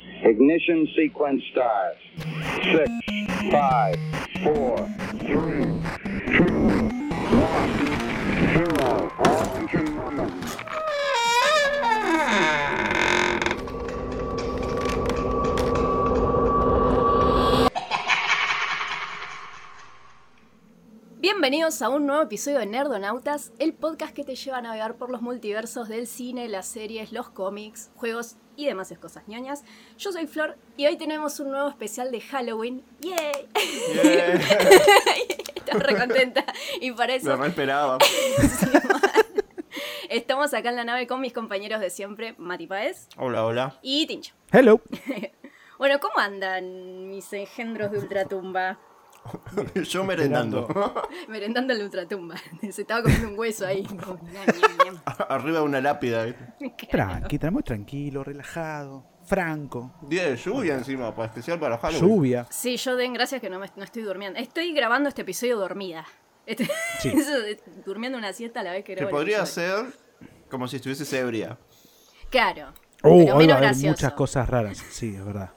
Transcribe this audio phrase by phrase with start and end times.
[0.00, 1.98] Ignition sequence starts.
[2.62, 2.88] Six,
[3.50, 3.96] five,
[4.44, 4.78] four,
[5.18, 5.64] three,
[6.36, 6.54] two,
[7.34, 7.72] one,
[8.54, 9.10] zero.
[9.18, 10.32] All engine running.
[21.20, 25.10] Bienvenidos a un nuevo episodio de Nerdonautas, el podcast que te lleva a navegar por
[25.10, 29.62] los multiversos del cine, las series, los cómics, juegos y demás cosas ñoñas.
[29.98, 32.82] Yo soy Flor y hoy tenemos un nuevo especial de Halloween.
[33.00, 33.48] ¡Yay!
[35.54, 36.44] Estoy re contenta
[36.80, 37.98] y para eso No, no esperaba.
[40.08, 43.78] Estamos acá en la nave con mis compañeros de siempre, Mati Paez Hola, hola.
[43.82, 44.34] y Tincho.
[44.52, 44.80] Hello.
[45.78, 48.80] Bueno, ¿cómo andan mis engendros de ultratumba?
[49.88, 50.68] Yo merendando.
[51.28, 52.36] Merendando en la ultratumba.
[52.70, 53.86] Se estaba comiendo un hueso ahí.
[55.28, 56.26] Arriba de una lápida.
[56.90, 59.92] Tranqui, tra- muy tranquilo, relajado, franco.
[60.02, 62.08] Día de lluvia encima, para especial para Halloween.
[62.08, 62.46] Lluvia.
[62.50, 64.38] Sí, yo den gracias que no, me, no estoy durmiendo.
[64.38, 66.04] Estoy grabando este episodio dormida.
[66.46, 66.68] Este-
[67.00, 67.08] Sí.
[67.14, 69.86] eso de- durmiendo una siesta a la vez que Que grabo el podría ser
[70.50, 71.58] como si estuvieses ebria.
[72.30, 72.72] Claro.
[73.02, 73.88] Oh, pero hoy menos va a haber gracioso.
[73.92, 74.78] muchas cosas raras.
[74.90, 75.52] Sí, es verdad.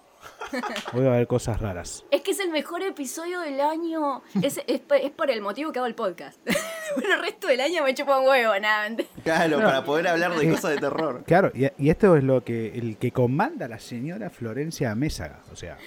[0.53, 2.05] Va a haber cosas raras.
[2.11, 4.21] Es que es el mejor episodio del año.
[4.41, 6.39] Es, es, es por el motivo que hago el podcast.
[6.95, 8.89] Pero el resto del año me chupa un huevo, nada.
[8.89, 11.23] ¿ent- Claro, para poder hablar de cosas de terror.
[11.27, 15.39] Claro, y, y esto es lo que el que comanda la señora Florencia Mésaga.
[15.51, 15.77] O sea,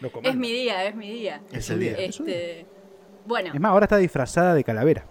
[0.00, 0.30] lo comanda.
[0.30, 1.40] Es mi día, es mi día.
[1.52, 1.92] Es el día.
[1.98, 2.66] Este,
[3.26, 5.06] bueno, Es más, ahora está disfrazada de calavera.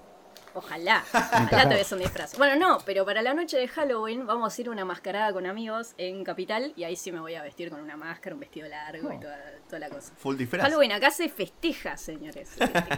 [0.53, 1.03] Ojalá.
[1.13, 2.37] Ojalá tuviese un disfraz.
[2.37, 5.45] Bueno, no, pero para la noche de Halloween vamos a ir a una mascarada con
[5.45, 6.73] amigos en Capital.
[6.75, 9.39] Y ahí sí me voy a vestir con una máscara, un vestido largo y toda,
[9.67, 10.13] toda la cosa.
[10.17, 10.63] Full disfraz.
[10.63, 12.51] Halloween acá se festeja, señores.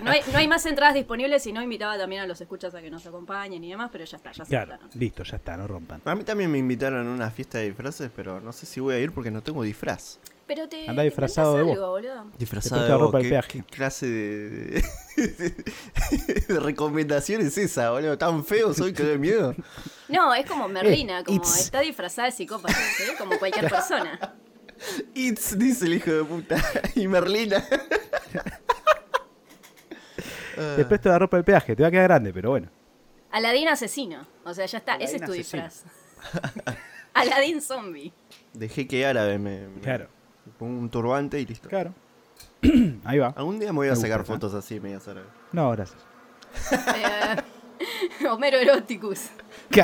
[0.03, 2.81] No hay, no hay más entradas disponibles y no invitaba también a los escuchas a
[2.81, 5.67] que nos acompañen y demás, pero ya está, ya se Claro, listo, ya está, no
[5.67, 6.01] rompan.
[6.05, 8.95] A mí también me invitaron a una fiesta de disfraces, pero no sé si voy
[8.95, 10.19] a ir porque no tengo disfraz.
[10.47, 10.85] Pero te.
[11.03, 11.73] Disfrazado de vos.
[11.73, 12.25] algo, boludo.
[12.37, 13.63] Disfrazado Te de vos, ropa ¿qué, peaje.
[13.67, 14.83] qué clase de,
[16.47, 18.17] de recomendación es esa, boludo?
[18.17, 19.55] Tan feo soy que doy miedo.
[20.07, 23.03] No, es como Merlina, como it's- está disfrazada de psicópata, ¿sí?
[23.17, 24.35] como cualquier persona.
[25.15, 26.57] It's, dice el hijo de puta.
[26.95, 27.63] Y Merlina.
[30.75, 32.69] Te presto la ropa del peaje, te va a quedar grande, pero bueno.
[33.31, 34.25] Aladín asesino.
[34.43, 35.63] O sea, ya está, Aladín ese es tu asesino.
[35.63, 35.83] disfraz.
[37.13, 38.13] Aladín zombie.
[38.53, 40.07] Dejé que árabe me, me- Claro.
[40.45, 41.69] Me pongo un turbante y listo.
[41.69, 41.93] Claro.
[43.03, 43.33] Ahí va.
[43.35, 45.29] Algún día me voy a Me sacar gusta, fotos así, medio árabes.
[45.51, 45.99] No, gracias.
[46.71, 49.29] Eh, Homero Eroticus.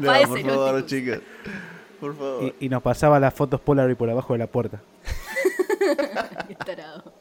[0.00, 1.20] No, Paes por favor, chicas.
[2.00, 2.42] Por favor.
[2.60, 4.82] Y, y nos pasaba las fotos Polaroid por abajo de la puerta.
[6.48, 7.14] Qué tarado.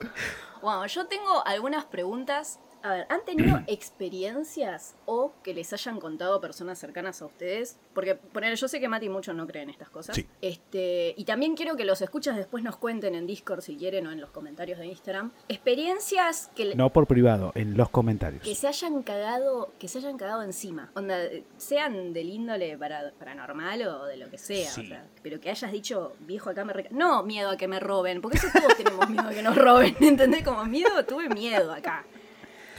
[0.61, 2.59] Bueno, yo tengo algunas preguntas.
[2.83, 7.77] A ver, ¿han tenido experiencias o que les hayan contado personas cercanas a ustedes?
[7.93, 10.15] Porque, poner, yo sé que Mati mucho no cree en estas cosas.
[10.15, 10.25] Sí.
[10.41, 14.11] Este, y también quiero que los escuchas después nos cuenten en Discord si quieren o
[14.11, 15.31] en los comentarios de Instagram.
[15.49, 18.43] Experiencias que, le- No por privado, en los comentarios.
[18.43, 20.91] que se hayan cagado, que se hayan cagado encima.
[20.95, 21.17] Onda,
[21.57, 24.81] sean del índole para, paranormal o de lo que sea, Sí.
[24.85, 26.89] o sea, Pero que hayas dicho, viejo, acá me reca-".
[26.91, 29.95] No miedo a que me roben, porque eso todos tenemos miedo a que nos roben,
[29.99, 30.43] ¿entendés?
[30.43, 32.05] Como miedo, tuve miedo acá.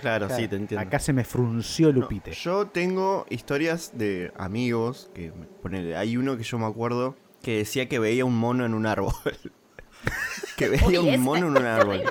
[0.02, 0.86] Claro, Claro, sí, te entiendo.
[0.86, 2.32] Acá se me frunció el No, Lupite.
[2.32, 5.32] yo tengo historias de amigos que
[5.62, 8.84] ponele, hay uno que yo me acuerdo que decía que veía un mono en un
[8.86, 9.14] árbol.
[10.56, 12.02] que veía Uy, un mono en un árbol.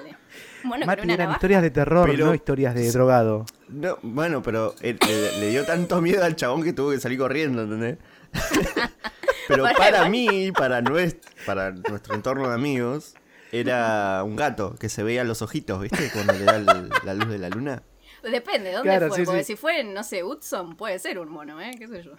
[0.64, 1.34] Bueno, Mati, eran navaja.
[1.38, 3.46] historias de terror, Pero- no historias de drogado.
[3.68, 7.18] No, bueno, pero él- él- le dio tanto miedo al chabón que tuvo que salir
[7.18, 7.98] corriendo, ¿entendés?
[9.48, 13.16] pero Para para mí, para, nues- para nuestro entorno de amigos,
[13.52, 16.10] era un gato que se veía los ojitos, ¿viste?
[16.14, 17.84] Cuando le da el- la luz de la luna.
[18.24, 19.18] Depende, ¿dónde Claro, fue?
[19.18, 19.54] sí, Porque sí.
[19.54, 21.72] si fue, no sé, Hudson, puede ser un mono, ¿eh?
[21.78, 22.12] ¿Qué sé yo?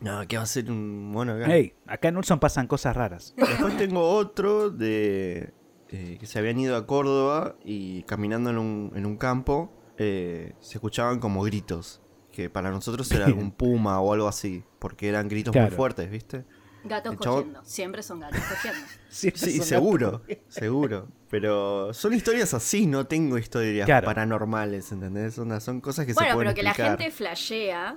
[0.00, 1.46] No, ¿qué va a ser un mono acá?
[1.48, 3.32] Hey, acá en Ulson pasan cosas raras.
[3.36, 5.54] Después tengo otro de
[5.88, 10.54] eh, que se habían ido a Córdoba y caminando en un, en un campo eh,
[10.60, 12.00] se escuchaban como gritos.
[12.32, 15.68] Que para nosotros era algún puma o algo así, porque eran gritos Claro.
[15.68, 16.44] muy fuertes, ¿viste?
[16.84, 17.64] Gatos cogiendo.
[17.64, 18.80] Siempre son gatos cogiendo.
[19.08, 21.08] Sí, seguro, seguro.
[21.30, 24.04] Pero son historias así, no tengo historias Claro.
[24.06, 25.34] paranormales, ¿entendés?
[25.34, 27.96] Son, son cosas que se bueno, pueden pero que la gente flashea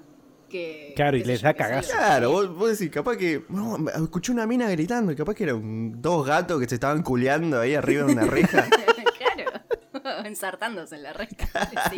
[0.49, 0.93] que...
[0.95, 1.91] Claro, y les da cagazo.
[1.91, 3.43] Claro, vos, vos decís, capaz que.
[3.49, 7.59] No, escuché una mina gritando y capaz que eran dos gatos que se estaban culeando
[7.59, 8.65] ahí arriba de una reja.
[9.17, 10.23] claro.
[10.25, 11.69] Ensartándose en la recta.
[11.91, 11.97] Sí.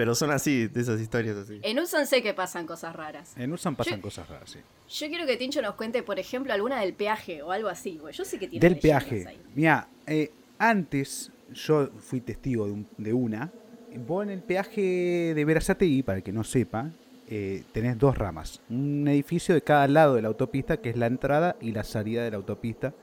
[0.00, 1.60] Pero son así, de esas historias así.
[1.62, 3.34] En Ulson sé que pasan cosas raras.
[3.36, 4.58] En Ulson pasan Yo- cosas raras, sí.
[4.88, 8.00] Yo quiero que Tincho nos cuente, por ejemplo, alguna del peaje o algo así.
[8.10, 9.26] Yo sé que tiene Del peaje.
[9.54, 13.52] Mira, eh, antes yo fui testigo de, un- de una.
[14.06, 16.90] Vos en el peaje de Verazategui, para el que no sepa,
[17.28, 18.62] eh, tenés dos ramas.
[18.70, 22.24] Un edificio de cada lado de la autopista, que es la entrada y la salida
[22.24, 22.94] de la autopista,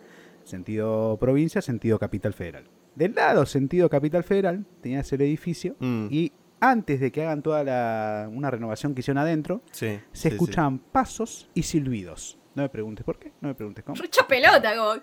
[0.45, 2.63] sentido provincia, sentido capital federal.
[2.95, 6.07] Del lado, sentido capital federal, tenías el edificio Mm.
[6.09, 10.35] y antes de que hagan toda la, una renovación que hicieron adentro, Sí, se sí,
[10.35, 12.37] escuchaban pasos y silbidos.
[12.55, 13.97] No me preguntes por qué, no me preguntes cómo.
[14.01, 14.93] Mucha pelota, como.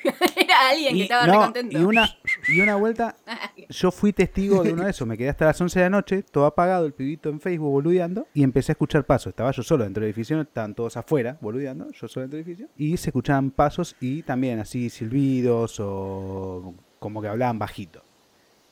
[0.36, 1.78] Era alguien que estaba no, re contento.
[1.78, 2.08] y una,
[2.48, 3.16] y una vuelta,
[3.68, 5.08] yo fui testigo de uno de esos.
[5.08, 8.28] Me quedé hasta las 11 de la noche, todo apagado, el pibito en Facebook boludeando,
[8.32, 9.30] y empecé a escuchar pasos.
[9.30, 12.68] Estaba yo solo dentro del edificio, estaban todos afuera boludeando, yo solo dentro del edificio.
[12.76, 18.04] Y se escuchaban pasos y también así silbidos o como que hablaban bajito.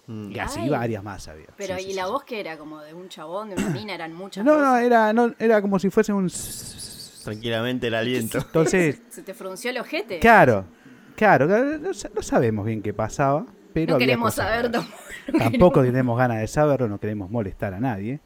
[0.06, 0.30] Mm.
[0.30, 0.68] Y así Ay.
[0.68, 1.46] varias más había.
[1.56, 2.10] Pero, Sí, ¿y sí, la sí.
[2.10, 2.56] voz que era?
[2.58, 3.94] ¿Como de un chabón, de una mina?
[3.94, 6.30] ¿Eran muchas No, no, era, no, era como si fuese un...
[7.24, 8.38] Tranquilamente el aliento.
[8.38, 10.20] Entonces, ¿Se te frunció el ojete?
[10.20, 10.64] claro,
[11.16, 13.44] claro, claro, no, sa- no sabemos bien qué pasaba,
[13.74, 14.96] pero no queremos saber tampoco.
[15.38, 18.20] Tampoco tenemos ganas de saberlo, no queremos molestar a nadie.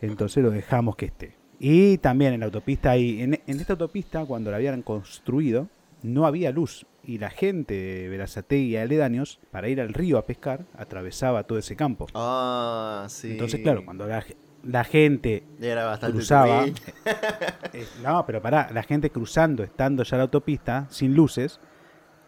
[0.00, 1.34] Entonces lo dejamos que esté.
[1.58, 5.68] Y también en la autopista ahí, en, en esta autopista, cuando la habían construido,
[6.02, 6.86] no había luz.
[7.06, 11.58] Y la gente de Verazategui y aledaños, para ir al río a pescar, atravesaba todo
[11.58, 12.06] ese campo.
[12.14, 13.32] Ah, sí.
[13.32, 14.24] Entonces, claro, cuando la,
[14.64, 16.66] la gente Era cruzaba.
[17.72, 21.60] eh, no, pero pará, la gente cruzando, estando ya en la autopista, sin luces,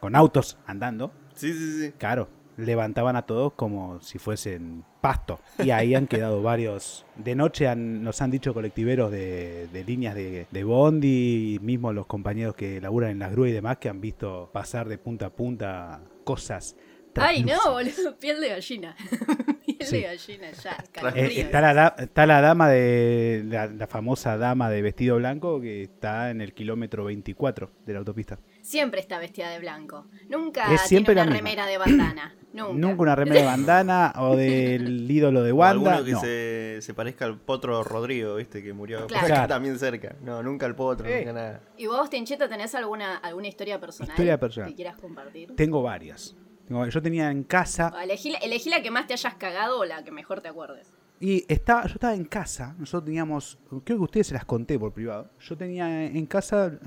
[0.00, 1.92] con autos andando, Sí, sí, sí.
[1.98, 2.28] Claro,
[2.58, 5.38] levantaban a todos como si fuesen pasto.
[5.64, 7.06] Y ahí han quedado varios.
[7.16, 11.92] De noche han- nos han dicho colectiveros de, de líneas de, de Bondi, y mismo
[11.92, 15.26] los compañeros que laburan en las grúas y demás, que han visto pasar de punta
[15.26, 16.76] a punta cosas.
[17.14, 18.94] Ay, no, boludo, piel de gallina.
[19.66, 19.96] piel Sí.
[19.98, 21.28] de gallina, ya, Eh, calofrío.
[21.42, 23.42] está, la, está la dama de.
[23.46, 27.98] La, la famosa dama de vestido blanco que está en el kilómetro 24 de la
[28.00, 28.38] autopista.
[28.68, 30.08] Siempre está vestida de blanco.
[30.28, 32.34] Nunca Es siempre tiene una la remera de bandana.
[32.52, 32.72] Nunca.
[32.74, 35.94] Nunca una remera de bandana o del ídolo de O Wanda.
[35.94, 36.20] alguno que no.
[36.20, 40.16] se, se parezca al potro Rodrigo, viste, que murió por acá también cerca.
[40.20, 41.20] No, nunca al potro, Eh.
[41.20, 41.60] nunca nada.
[41.78, 44.68] ¿Y vos, Tincheta, tenés alguna, alguna historia personal, Historia personal.
[44.68, 45.54] que quieras compartir?
[45.56, 46.36] Tengo varias.
[46.66, 49.84] Tengo- Yo tenía en casa O Elegí, elegí la que más te hayas cagado o
[49.86, 50.92] la que mejor te acuerdes.
[51.20, 54.92] Y estaba, yo estaba en casa, nosotros teníamos, creo que ustedes se las conté por
[54.92, 55.28] privado.
[55.40, 56.78] Yo tenía en casa,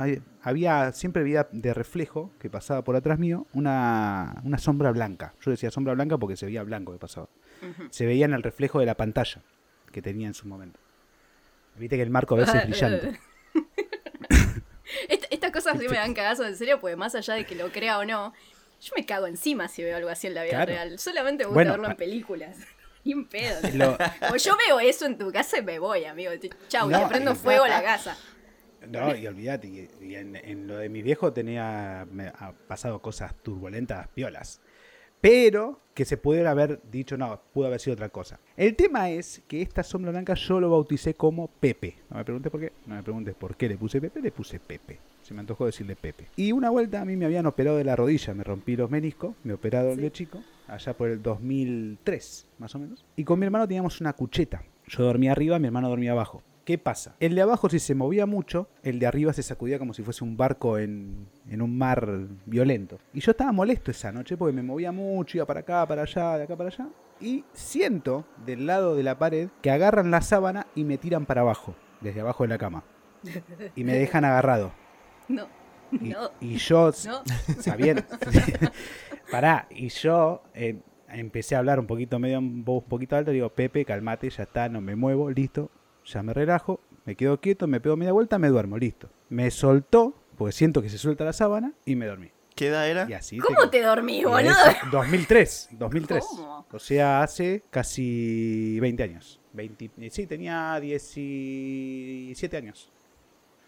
[0.42, 5.34] había, siempre había de reflejo que pasaba por atrás mío una, una sombra blanca.
[5.42, 7.28] Yo decía sombra blanca porque se veía blanco que pasaba.
[7.90, 9.42] Se veía en el reflejo de la pantalla
[9.92, 10.80] que tenía en su momento.
[11.76, 13.20] Viste que el marco a veces es brillante.
[15.10, 17.70] Esta- estas cosas sí me dan cagazo en serio, porque más allá de que lo
[17.72, 18.34] crea o no,
[18.82, 20.72] yo me cago encima si veo algo así en la vida Claro.
[20.72, 21.00] real.
[21.00, 22.58] Solamente me gusta Bueno, verlo en películas.
[23.04, 23.60] Ni un pedo.
[23.74, 23.98] Lo-
[24.32, 26.32] O yo veo eso en tu casa y me voy, amigo.
[26.68, 28.18] Chau, No, te prendo fuego a la casa.
[28.88, 33.00] No, y olvídate, y, y en, en lo de mi viejo tenía me ha pasado
[33.02, 34.60] cosas turbulentas, piolas.
[35.20, 38.40] Pero que se pudiera haber dicho, no, pudo haber sido otra cosa.
[38.58, 41.98] El tema es que esta sombra blanca yo lo bauticé como Pepe.
[42.10, 44.60] No me preguntes por qué, no me preguntes por qué le puse Pepe, le puse
[44.60, 44.98] Pepe.
[45.22, 46.26] Se me antojó decirle Pepe.
[46.36, 49.36] Y una vuelta a mí me habían operado de la rodilla, me rompí los meniscos,
[49.44, 50.02] me operaron Sí.
[50.02, 53.06] de chico, allá por el 2003, más o menos.
[53.16, 54.64] Y con mi hermano teníamos una cucheta.
[54.88, 56.42] Yo dormía arriba, mi hermano dormía abajo.
[56.66, 57.16] ¿Qué pasa?
[57.20, 60.24] El de abajo si se movía mucho, el de arriba se sacudía como si fuese
[60.24, 62.08] un barco en, en un mar
[62.46, 63.00] violento.
[63.14, 66.38] Y yo estaba molesto esa noche porque me movía mucho, iba para acá, para allá,
[66.38, 66.88] de acá para allá.
[67.20, 71.42] Y siento del lado de la pared que agarran la sábana y me tiran para
[71.42, 72.84] abajo, desde abajo de la cama.
[73.76, 74.72] Y me dejan agarrado.
[75.28, 75.48] No,
[75.92, 77.22] Y, no, y yo, no.
[77.60, 78.02] sabiendo.
[79.32, 80.76] Pará, y yo eh,
[81.10, 83.32] empecé a hablar un poquito, medio un voz un poquito alto.
[83.32, 85.70] Digo, Pepe, calmate, ya está, no me muevo, listo.
[86.06, 89.10] Ya me relajo, me quedo quieto, me pego media vuelta, me duermo, listo.
[89.30, 92.30] Me soltó, porque siento que se suelta la sábana, y me dormí.
[92.56, 93.08] ¿Qué edad era?
[93.10, 93.84] Y así ¿Cómo te Y
[94.26, 94.52] boludo?
[94.52, 94.52] eso-
[94.92, 96.26] 2003, 2003.
[96.30, 96.66] ¿Cómo?
[96.72, 99.40] O sea, hace casi 20 años.
[99.54, 102.92] 20, eh, sí, tenía 17 años.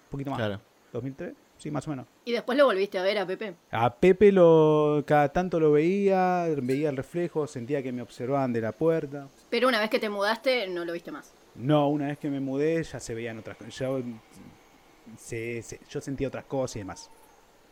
[0.05, 0.37] Un poquito más.
[0.39, 0.61] Claro.
[0.91, 2.05] 2003, sí, más o menos.
[2.25, 3.55] Y después lo volviste a ver a Pepe.
[3.71, 8.61] A Pepe lo cada tanto lo veía, veía el reflejo, sentía que me observaban de
[8.61, 9.27] la puerta.
[9.49, 11.33] Pero una vez que te mudaste, no lo viste más.
[11.55, 13.75] No, una vez que me mudé ya se veían otras cosas.
[13.75, 14.01] Yo,
[15.17, 17.09] se- se- yo sentía otras cosas y demás.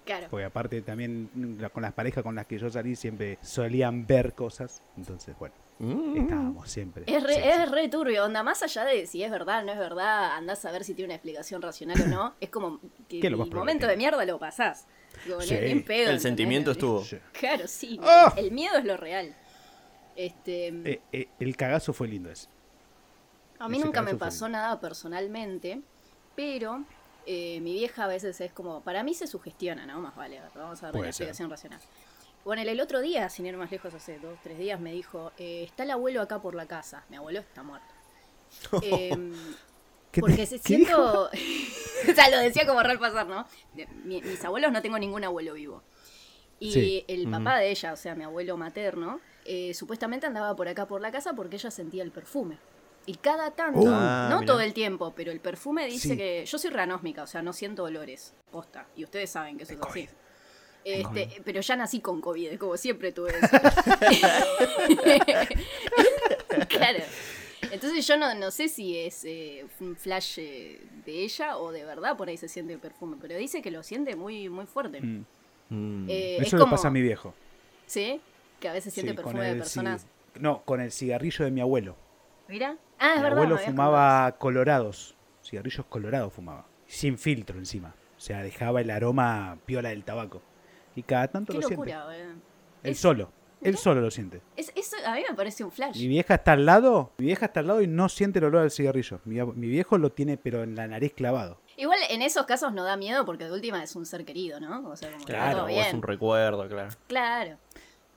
[0.06, 0.28] Claro.
[0.30, 1.30] Porque aparte también
[1.74, 4.82] con las parejas con las que yo salí siempre solían ver cosas.
[4.98, 6.18] Entonces, bueno, Mm.
[6.22, 7.04] estábamos siempre.
[7.08, 7.66] Es re, sí, es sí.
[7.74, 10.72] re turbio, onda, más allá de si es verdad o no es verdad, andás a
[10.72, 13.88] ver si tiene una explicación racional o no, es como que ¿Qué es el momento
[13.88, 14.86] de mierda lo pasás.
[15.26, 15.56] Digo, Sí.
[15.60, 16.22] ni en pedo, El ¿entendés?
[16.22, 17.04] sentimiento estuvo.
[17.34, 18.00] Claro, sí.
[18.04, 18.34] ¡Ah!
[18.38, 19.36] El miedo es lo real.
[20.16, 22.48] Este, Eh, eh, el cagazo fue lindo ese.
[23.60, 25.82] a mí ese nunca me pasó nada personalmente,
[26.36, 26.84] pero
[27.26, 30.00] eh, mi vieja a veces es como, para mí se sugestiona, ¿no?
[30.02, 31.28] Más vale, vamos a Puede la ser.
[31.28, 31.80] explicación racional.
[32.44, 35.64] Bueno, el otro día, sin ir más lejos, hace dos, tres días, me dijo, eh,
[35.64, 37.06] está el abuelo acá por la casa.
[37.10, 37.88] Mi abuelo está muerto.
[38.82, 39.16] ¿Qué
[40.12, 41.30] te- Porque se siento.
[42.10, 43.46] o sea, lo decía como real pasar, ¿no?
[44.04, 45.84] Mi- mis abuelos no tengo ningún abuelo vivo.
[46.60, 47.06] Y Sí.
[47.08, 51.02] el papá de ella, o sea, mi abuelo materno, eh, supuestamente andaba por acá por
[51.02, 52.58] la casa porque ella sentía el perfume.
[53.08, 53.88] Y cada tanto, Uh.
[53.90, 54.46] Ah, no mirá.
[54.52, 56.18] todo el tiempo, pero el perfume dice Sí.
[56.18, 56.46] que.
[56.46, 58.36] Yo soy ranósmica, o sea, no siento olores.
[58.52, 58.86] Posta.
[58.96, 60.08] Y ustedes saben que eso es así.
[60.84, 63.48] Este, pero ya nací con COVID, como siempre tuve eso.
[66.70, 67.00] claro.
[67.72, 71.86] Entonces yo no, no sé si es eh, un flash eh, de ella o de
[71.86, 75.02] verdad por ahí se siente el perfume, pero dice que lo siente muy, muy fuerte.
[75.02, 75.26] Mm,
[75.74, 76.06] Mm.
[76.10, 77.34] Eh, Eso es le como, pasa a mi viejo.
[77.86, 78.20] ¿Sí?
[78.60, 80.06] Que a veces siente Sí, perfume de personas.
[80.38, 81.96] No, con el cigarrillo de mi abuelo.
[82.50, 82.76] Mira.
[83.00, 83.38] Ah, es mi verdad.
[83.38, 87.96] abuelo me habías fumaba colorados, cigarrillos colorados fumaba, sin filtro encima.
[88.18, 90.42] O sea, dejaba el aroma piola del tabaco.
[90.96, 91.92] Y cada tanto lo siente.
[91.92, 91.96] eh.
[92.84, 93.30] Él Es- solo,
[93.62, 94.42] él solo lo siente.
[94.56, 95.98] Es, eso a mí me parece un flash.
[96.00, 98.64] Mi vieja está al lado, mi vieja está al lado y no siente el olor
[98.64, 99.20] al cigarrillo.
[99.26, 101.60] Mi, viejo lo tiene pero en la nariz clavado.
[101.78, 104.90] Igual en esos casos no da miedo porque de última es un ser querido, ¿no?
[104.90, 106.90] O sea, como que Claro, todo o es un recuerdo, claro.
[107.08, 107.58] Claro.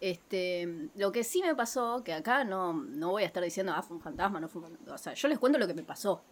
[0.01, 3.83] Este, lo que sí me pasó, que acá no, no voy a estar diciendo, ah,
[3.83, 4.95] fue un fantasma, no fue un fantasma.
[4.95, 6.23] O sea, yo les cuento lo que me pasó.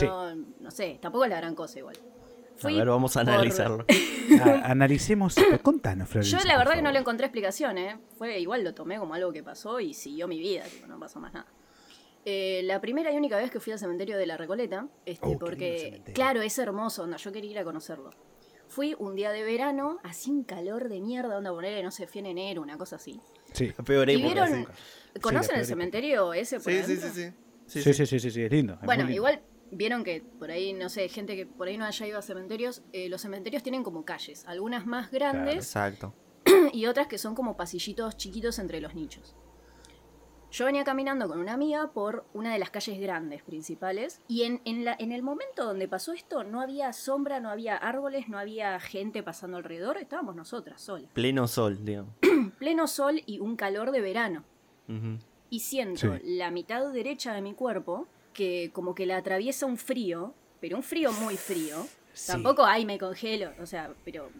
[0.00, 1.96] No, no sé, tampoco es la gran cosa igual.
[2.68, 3.84] A ver, vamos a por- analizarlo.
[4.42, 5.60] A- analicemos esto.
[5.62, 6.38] Contanos, Florencia.
[6.38, 7.98] Yo la verdad que no le encontré explicación, ¿eh?
[8.18, 11.20] Fue igual lo tomé como algo que pasó y siguió mi vida, tipo, no pasó
[11.20, 11.46] más nada.
[12.24, 15.38] Eh, la primera y única vez que fui al cementerio de la Recoleta, este, Oh,
[15.38, 18.10] porque, claro, es hermoso, onda, yo quería ir a conocerlo.
[18.68, 22.20] Fui un día de verano, así un calor de mierda, onda poner, no sé, fui
[22.20, 23.20] en enero, una cosa así.
[23.52, 23.72] Sí.
[23.76, 24.48] La peor ¿Y época, vieron,
[25.14, 25.20] sí.
[25.20, 25.64] conocen peor el época.
[25.66, 27.32] cementerio ese por Sí, sí, sí, sí.
[27.66, 28.74] Sí, sí, sí, sí, sí, es lindo.
[28.74, 29.42] es Bueno, igual
[29.72, 32.82] vieron que por ahí, no sé, gente que por ahí no haya ido a cementerios,
[32.92, 36.14] eh, los cementerios tienen como calles, algunas más grandes Exacto.
[36.72, 39.34] y otras que son como pasillitos chiquitos entre los nichos.
[40.50, 44.60] Yo venía caminando con una amiga por una de las calles grandes principales y en,
[44.66, 48.38] en la, en el momento donde pasó esto no había sombra, no había árboles, no
[48.38, 51.10] había gente pasando alrededor, estábamos nosotras solas.
[51.14, 52.12] Pleno sol, digamos.
[52.58, 54.44] Pleno sol y un calor de verano.
[55.48, 56.20] Y siento Sí.
[56.36, 60.82] la mitad derecha de mi cuerpo que como que la atraviesa un frío, pero un
[60.82, 61.86] frío muy frío.
[62.12, 62.32] Sí.
[62.32, 64.30] Tampoco, ay, me congelo, o sea, pero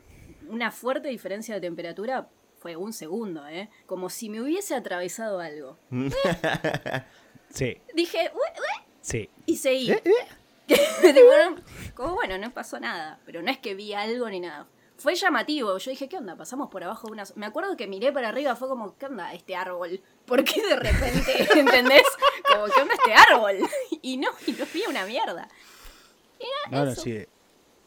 [0.48, 3.70] una fuerte diferencia de temperatura fue un segundo, ¿eh?
[3.86, 5.78] Como si me hubiese atravesado algo.
[7.50, 8.30] Sí, Dije,
[9.02, 9.28] sí.
[9.44, 9.90] y seguí.
[9.90, 10.02] Eh,
[11.14, 11.56] no-
[11.94, 14.66] como bueno, no pasó nada, pero no es que vi algo ni nada.
[14.96, 16.36] Fue llamativo, yo dije, ¿qué onda?
[16.36, 17.24] Pasamos por abajo de una...
[17.34, 20.00] Me acuerdo que miré para arriba, fue como, ¿qué onda este árbol?
[20.24, 22.04] ¿Por qué de repente, ¿entendés?
[22.52, 23.56] Como, ¿qué onda este árbol?
[24.02, 25.48] Y no, y no vi una mierda.
[26.70, 27.02] No, eso.
[27.02, 27.24] sí.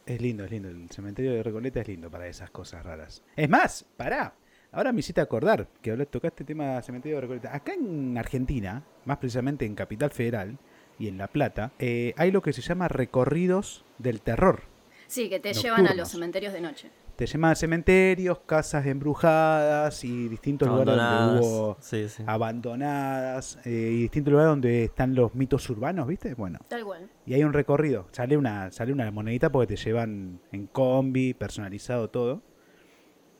[0.06, 0.68] Es lindo, es lindo.
[0.68, 3.22] El cementerio de Recoleta es lindo para esas cosas raras.
[3.34, 4.34] Es más, pará.
[4.72, 7.54] Ahora me hiciste acordar que hablaste, tocaste el tema del cementerio de Recoleta.
[7.54, 10.58] Acá en Argentina, más precisamente en Capital Federal
[10.98, 14.62] y en La Plata, eh, hay lo que se llama recorridos del terror.
[15.06, 16.90] Sí, que te llevan a los cementerios de noche.
[17.16, 21.46] Te llaman a cementerios, casas embrujadas y distintos lugares donde Abandonadas.
[21.46, 22.22] hubo Sí, sí.
[22.26, 26.34] abandonadas eh, y distintos lugares donde están los mitos urbanos, ¿viste?
[26.34, 27.08] Bueno, Tal cual.
[27.24, 28.06] y hay un recorrido.
[28.12, 32.42] Sale una, sale una monedita porque te llevan en combi, personalizado todo.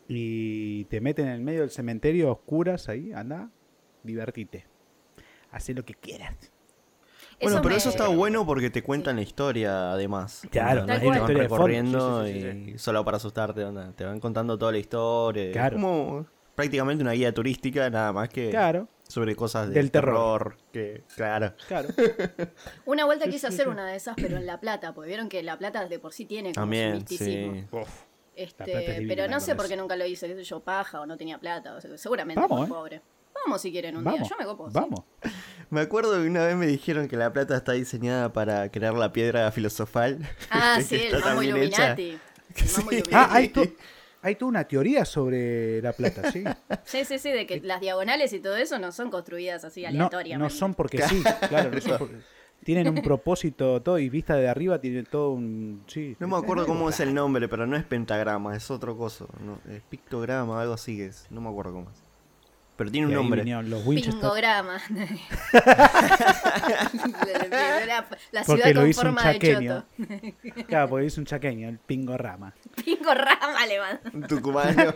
[0.09, 3.51] Y te meten en el medio del cementerio a oscuras ahí, anda,
[4.05, 4.67] divertite.
[5.51, 6.35] Haz lo que quieras.
[7.41, 10.43] Bueno, pero me- eso está bueno porque te cuentan la historia, además.
[10.51, 11.01] Claro, te cual.
[11.01, 11.67] van Historia de fondo.
[11.67, 14.79] recorriendo Sí, sí, sí, sí, y solo para asustarte, onda, te van contando toda la
[14.79, 15.53] historia.
[15.53, 15.77] Claro.
[15.77, 20.57] Es como prácticamente una guía turística, nada más que Claro, sobre cosas de Del terror.
[20.73, 21.53] Que, claro.
[21.69, 21.89] claro.
[22.87, 25.59] Una vuelta quise hacer una de esas, pero en La Plata, porque vieron que La
[25.59, 27.55] Plata de por sí tiene como su También, misticismo.
[27.71, 27.91] sí.
[28.35, 31.07] Este, es pero no sé por qué nunca lo hice, qué sé yo, paja o
[31.07, 32.69] no tenía plata, o sea, seguramente Vamos, muy ¿eh?
[32.71, 33.03] pobre.
[33.45, 34.21] Vamos si quieren un Vamos.
[34.21, 34.69] día, yo me copo.
[34.69, 34.75] sí.
[34.75, 35.01] Vamos.
[35.71, 39.13] Me acuerdo que una vez me dijeron que la plata está diseñada para crear la
[39.13, 40.19] piedra filosofal.
[40.51, 41.43] Ah, sí, el mambo.
[41.43, 42.11] Illuminati.
[42.57, 42.97] El mambo Sí.
[42.97, 43.11] Illuminati.
[43.13, 43.67] Ah, hay, to-
[44.23, 46.43] hay toda una teoría sobre la plata, ¿sí?
[46.85, 50.43] Sí, sí, sí, de que las diagonales y todo eso no son construidas así aleatoriamente.
[50.43, 52.17] no son porque sí, claro, no son porque-
[52.65, 56.17] tienen un propósito todo y vista de arriba tiene todo un sí.
[56.19, 59.29] No me acuerdo cómo es el nombre, pero no es pentagrama, es otro coso.
[59.41, 61.27] No, es pictograma, algo así que es.
[61.31, 62.03] No me acuerdo cómo es.
[62.77, 63.45] Pero tiene Y un ahí nombre.
[63.71, 64.79] los Winchester Pingograma.
[67.87, 69.85] la, la Porque ciudad lo con hizo un forma de chaqueño.
[69.99, 70.65] choto.
[70.69, 72.53] Claro, porque es un chaqueño, el pingorama.
[72.85, 74.13] Pingorama le mandan.
[74.15, 74.95] Un tucumano.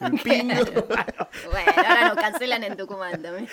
[0.00, 0.64] Un pingo.
[0.64, 3.48] Bueno, ahora nos cancelan en Tucumán también.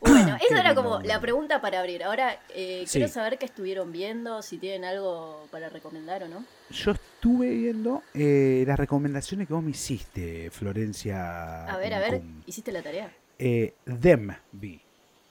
[0.00, 2.02] Bueno, esa era como la pregunta para abrir.
[2.04, 2.98] Ahora eh, Sí.
[2.98, 6.44] quiero saber qué estuvieron viendo, si tienen algo para recomendar o no.
[6.70, 11.66] Yo estuve viendo eh, las recomendaciones que vos me hiciste, Florencia.
[11.66, 12.22] A ver, a ver.
[12.46, 13.12] ¿hiciste la tarea?
[13.38, 14.80] Eh, Them vi.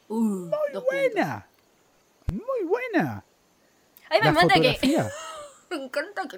[0.07, 0.83] Uh, puntos.
[0.89, 1.47] Buena.
[2.31, 3.23] Muy buena.
[4.09, 4.77] A mí me mata que.
[5.69, 6.37] Me encanta que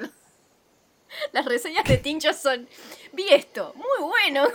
[1.31, 2.67] las reseñas de Tincho son.
[3.13, 4.47] Vi esto, muy bueno.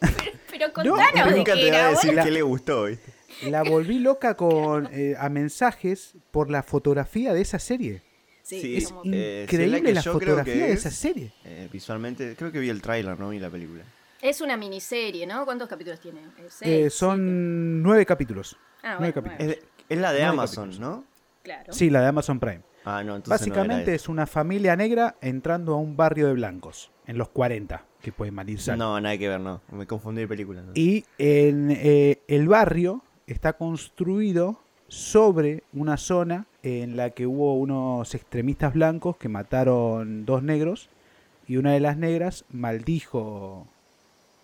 [0.00, 3.11] Pero, pero contanos de Nunca qué te va a decir qué le gustó, ¿viste?
[3.50, 8.02] La volví loca con eh, a mensajes por la fotografía de esa serie.
[8.42, 11.32] Sí, Sí, Es como- Eh, increíble sí, la fotografía de es- esa serie.
[11.44, 13.82] Eh, visualmente, creo que vi el tráiler, no vi la película.
[14.20, 15.44] Es una miniserie, ¿no?
[15.44, 16.20] ¿Cuántos capítulos tiene?
[16.20, 16.90] Eh, seis, Eh, siete.
[16.90, 18.56] son nueve capítulos.
[18.82, 19.38] Ah, nueve bueno, capítulos.
[19.38, 20.90] bueno, Es, es la de Nueve Amazon, capítulos.
[20.96, 21.04] ¿no?
[21.42, 21.72] claro.
[21.72, 22.60] Sí, la de Amazon Prime.
[22.84, 26.32] Ah, no, entonces Básicamente no era es una familia negra entrando a un barrio de
[26.34, 28.66] blancos en los 40, que puede malir esa.
[28.72, 28.78] sangre.
[28.78, 29.60] No, nada que ver, no.
[29.70, 30.62] Me confundí de película.
[30.62, 30.72] ¿no?
[30.74, 38.14] Y en, eh, el barrio está construido sobre una zona en la que hubo unos
[38.14, 40.88] extremistas blancos que mataron dos negros
[41.48, 43.66] y una de las negras maldijo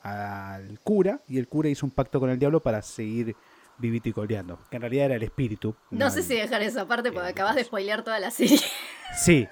[0.02, 3.36] al cura y el cura hizo un pacto con el diablo para seguir
[3.78, 5.74] vivito y coleando, que en realidad era el espíritu.
[5.90, 8.58] No sé el- si dejar esa parte porque acabas de spoilear toda la serie.
[9.16, 9.46] Sí.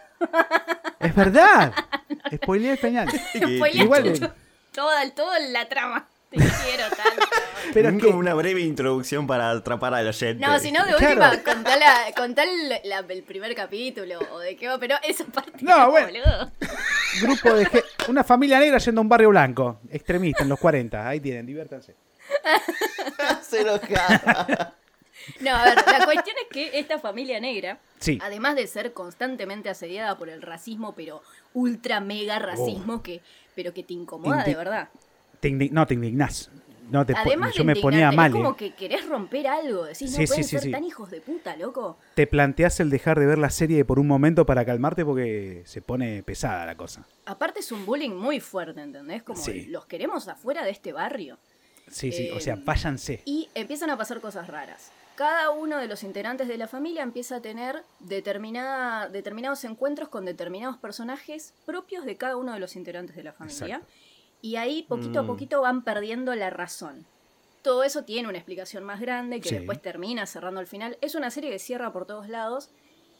[0.98, 1.72] es verdad.
[2.34, 2.78] Spoileé el
[3.82, 4.34] igual.
[4.72, 6.08] Toda, toda la trama.
[6.30, 7.26] Te quiero tanto.
[7.74, 10.44] Pero es que- como una breve introducción para atrapar al oyente.
[10.44, 11.14] No, si no, de Claro.
[11.14, 15.24] última, contá, la- contá el, la- el primer capítulo o de qué va, pero esa
[15.24, 15.52] parte.
[15.60, 16.08] No, bueno.
[16.08, 16.52] boludo.
[17.22, 21.08] Grupo de ge- una familia negra yendo a un barrio blanco, extremista en los 40.
[21.08, 21.94] Ahí tienen, diviértanse.
[23.42, 24.74] Se enojaba.
[25.40, 28.18] No, a ver, la cuestión es que esta familia negra, Sí.
[28.22, 31.22] además de ser constantemente asediada por el racismo, pero
[31.54, 33.22] ultra mega racismo, que,
[33.54, 34.88] pero que te incomoda Indi- de verdad.
[35.58, 36.50] Te no, te indignás.
[36.90, 38.30] No, te Además yo me ponía mal.
[38.30, 38.56] es como eh.
[38.56, 41.98] que querés romper algo, decís, no Sí, pueden sí, ser tan hijos de puta, loco.
[42.14, 45.82] Te planteás el dejar de ver la serie por un momento para calmarte porque se
[45.82, 47.04] pone pesada la cosa.
[47.24, 49.22] Aparte es un bullying muy fuerte, ¿entendés?
[49.24, 51.38] Como los queremos afuera de este barrio.
[51.90, 53.22] Sí, sí, o sea, Eh, váyanse.
[53.24, 54.90] Y empiezan a pasar cosas raras.
[55.14, 60.24] Cada uno de los integrantes de la familia empieza a tener determinada, determinados encuentros con
[60.24, 63.76] determinados personajes propios de cada uno de los integrantes de la familia.
[63.76, 63.92] Exacto.
[64.46, 65.26] Y ahí poquito a Mm.
[65.26, 67.04] poquito van perdiendo la razón.
[67.62, 69.56] Todo eso tiene una explicación más grande que Sí.
[69.56, 70.96] después termina cerrando al final.
[71.00, 72.70] Es una serie que cierra por todos lados.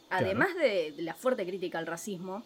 [0.09, 2.43] Además de la fuerte crítica al racismo,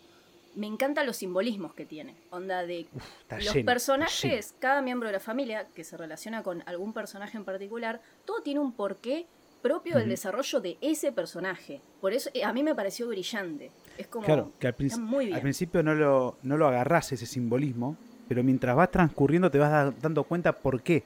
[0.55, 2.15] me encantan los simbolismos que tiene.
[2.32, 2.88] Onda de
[3.29, 7.45] los lleno, personajes, cada miembro de la familia que se relaciona con algún personaje en
[7.45, 9.27] particular, todo tiene un porqué
[9.62, 11.82] propio del desarrollo de ese personaje.
[12.01, 13.71] Por eso eh, a mí me pareció brillante.
[13.95, 15.36] Es como Claro, que al, muy bien.
[15.36, 17.95] al principio no lo, no lo agarrás ese simbolismo,
[18.31, 21.03] pero mientras vas transcurriendo te vas da- dando cuenta por qué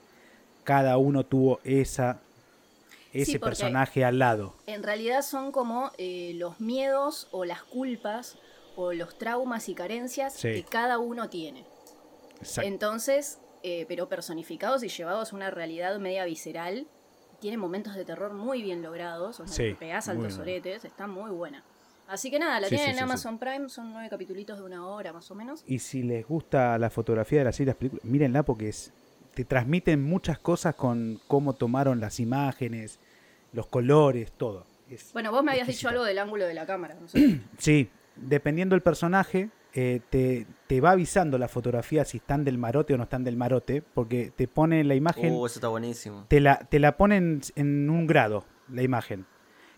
[0.64, 2.20] cada uno tuvo esa,
[3.14, 4.54] ese personaje al lado.
[4.68, 8.38] En realidad son como eh, los miedos o las culpas
[8.76, 10.50] o los traumas y carencias Sí.
[10.54, 11.66] que cada uno tiene.
[12.42, 12.68] Exacto.
[12.68, 16.86] Entonces, eh, pero personificados y llevados a una realidad media visceral,
[17.40, 20.22] tiene momentos de terror muy bien logrados, o sea, Sí, te pegás bueno.
[20.86, 21.64] está muy buena.
[22.08, 23.04] Así que nada, la Sí, tienen sí, en sí, sí.
[23.04, 25.64] Amazon Prime, son nueve capitulitos de una hora más o menos.
[25.68, 28.94] Y si les gusta la fotografía de las películas, mírenla porque es,
[29.34, 33.00] te transmiten muchas cosas con cómo tomaron las imágenes,
[33.54, 34.66] los colores, todo.
[34.90, 37.42] Es Bueno, vos me habías dicho algo del ángulo de la cámara, no sé.
[37.58, 42.94] Sí, dependiendo del personaje, eh, te, te va avisando la fotografía si están del marote
[42.94, 46.26] o no están del marote, porque te pone la imagen, Uh, eso está buenísimo.
[46.30, 49.26] te, la, te la ponen en un grado, la imagen.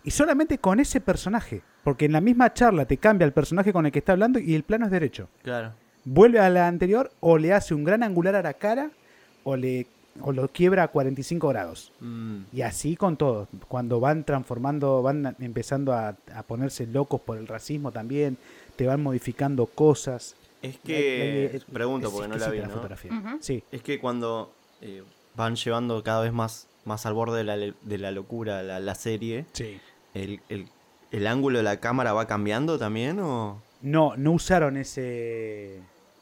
[0.03, 3.85] Y solamente con ese personaje, porque en la misma charla te cambia el personaje con
[3.85, 5.29] el que está hablando y el plano es derecho.
[5.41, 5.71] Claro.
[6.03, 8.91] Vuelve a la anterior o le hace un gran angular a la cara
[9.45, 9.87] o, le,
[10.19, 11.93] o lo quiebra a 45 grados.
[12.01, 12.39] Mm.
[12.51, 13.47] Y así con todo.
[13.69, 18.37] Cuando van transformando, van empezando a, a ponerse locos por el racismo también,
[18.75, 20.35] te van modificando cosas.
[20.61, 23.37] Es La- que, la- es- pregunto es porque no la vi, fotografía.
[23.39, 25.03] Sí, Es que cuando eh,
[25.37, 28.93] van llevando cada vez más, más al borde de la, de la locura la, la
[28.95, 29.79] serie, sí.
[30.13, 30.67] el, el-
[31.11, 33.61] el ángulo de la cámara va cambiando también o...?
[33.81, 35.79] No, no usaron ese,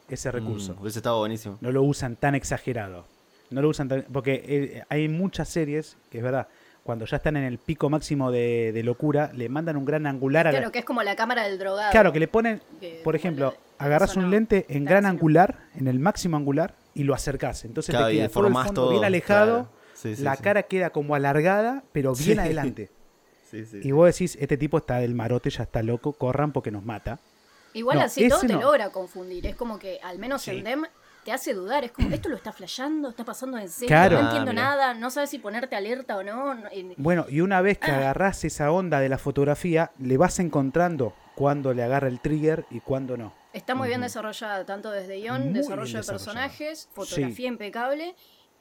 [0.09, 0.73] ese recurso.
[0.75, 1.57] Mm, hubiese estado buenísimo.
[1.61, 3.05] No lo usan tan exagerado.
[3.49, 4.03] No lo usan tan...
[4.11, 6.47] Porque eh, hay muchas series, que es verdad,
[6.83, 10.47] cuando ya están en el pico máximo de, de locura, le mandan un gran angular
[10.47, 11.91] a la, Claro, que es como la cámara del drogado.
[11.91, 15.87] Claro, que le ponen, que por ejemplo, agarras un no, lente en gran angular, en
[15.87, 17.63] el máximo angular, y lo acercás.
[17.65, 19.69] Entonces Claro, te y queda todo el deformás fondo todo, bien alejado, claro.
[19.95, 20.43] Sí, sí, la sí.
[20.43, 22.39] cara queda como alargada, pero bien Sí.
[22.39, 22.89] adelante.
[23.49, 23.79] Sí, sí.
[23.83, 27.19] Y vos decís, este tipo está del marote, ya está loco, corran porque nos mata.
[27.73, 28.61] Igual No, así todo te no.
[28.61, 29.45] logra confundir.
[29.45, 30.51] Es como que, al menos Sí.
[30.51, 30.83] en Dem,
[31.25, 31.83] te hace dudar.
[31.83, 33.09] Es como, ¿esto lo está flasheando?
[33.09, 33.87] ¿Está pasando en serio?
[33.87, 34.21] Claro.
[34.21, 34.93] No entiendo nada.
[34.93, 36.53] No sabes si ponerte alerta o no.
[36.55, 37.97] no- en- Bueno, y una vez que Ah.
[37.97, 42.79] agarrás esa onda de la fotografía, le vas encontrando cuándo le agarra el trigger y
[42.79, 43.33] cuándo no.
[43.53, 48.15] Está muy bien desarrollada, tanto desde guion, desarrollo de personajes, fotografía impecable.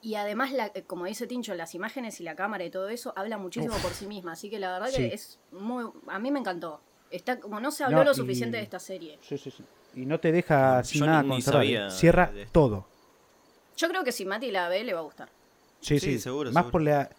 [0.05, 3.14] Y además, la, eh, como dice Tincho, las imágenes y la cámara y todo eso
[3.17, 4.33] habla muchísimo por sí misma.
[4.33, 4.97] Así que la verdad Sí.
[5.09, 5.87] que es muy.
[6.09, 6.81] A mí me encantó.
[7.11, 9.19] Está, como no se habló No, lo y- suficiente de esta serie.
[9.23, 9.64] Sí, sí, sí.
[9.95, 12.87] Y no te deja sin Yo nada ni sabía Cierra de todo.
[13.77, 15.29] Yo creo que si Mati la ve, le va a gustar.
[15.81, 16.73] Sí, Sí, sí, seguro, Más seguro.
[16.73, 17.11] por la.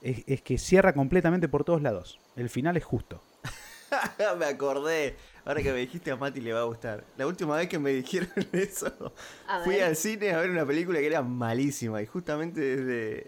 [0.00, 2.18] Es, es que cierra completamente por todos lados.
[2.34, 3.22] El final es justo.
[4.38, 5.16] me acordé.
[5.44, 7.04] Ahora que me dijiste a Mati le va a gustar.
[7.16, 9.12] La última vez que me dijeron eso,
[9.48, 12.00] A fui al cine a ver una película que era malísima.
[12.00, 13.26] Y justamente desde.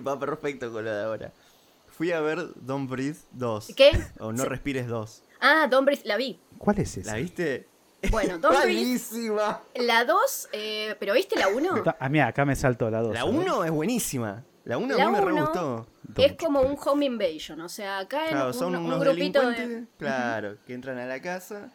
[0.06, 1.32] va perfecto con lo de ahora.
[1.90, 3.72] Fui a ver Don't Breathe 2.
[3.76, 3.90] ¿Qué?
[4.20, 5.22] O No Se- Respires 2.
[5.42, 6.40] Ah, Don't Breathe, la vi.
[6.58, 7.06] ¿Cuál es ese?
[7.10, 7.66] ¿La viste?
[8.10, 8.78] Bueno, Don't Breathe.
[8.82, 9.60] Malísima.
[9.74, 11.82] La 2, eh, ¿pero viste la 1?
[11.98, 13.12] Ah, mira, acá me salto la 2.
[13.12, 14.42] La 1 es buenísima.
[14.70, 15.86] La 1 a mí me re uno- gustó.
[16.16, 19.50] Es como un home invasion, o sea, acá en Claro, un, son un unos grupito
[19.50, 21.70] de, claro, que entran a la casa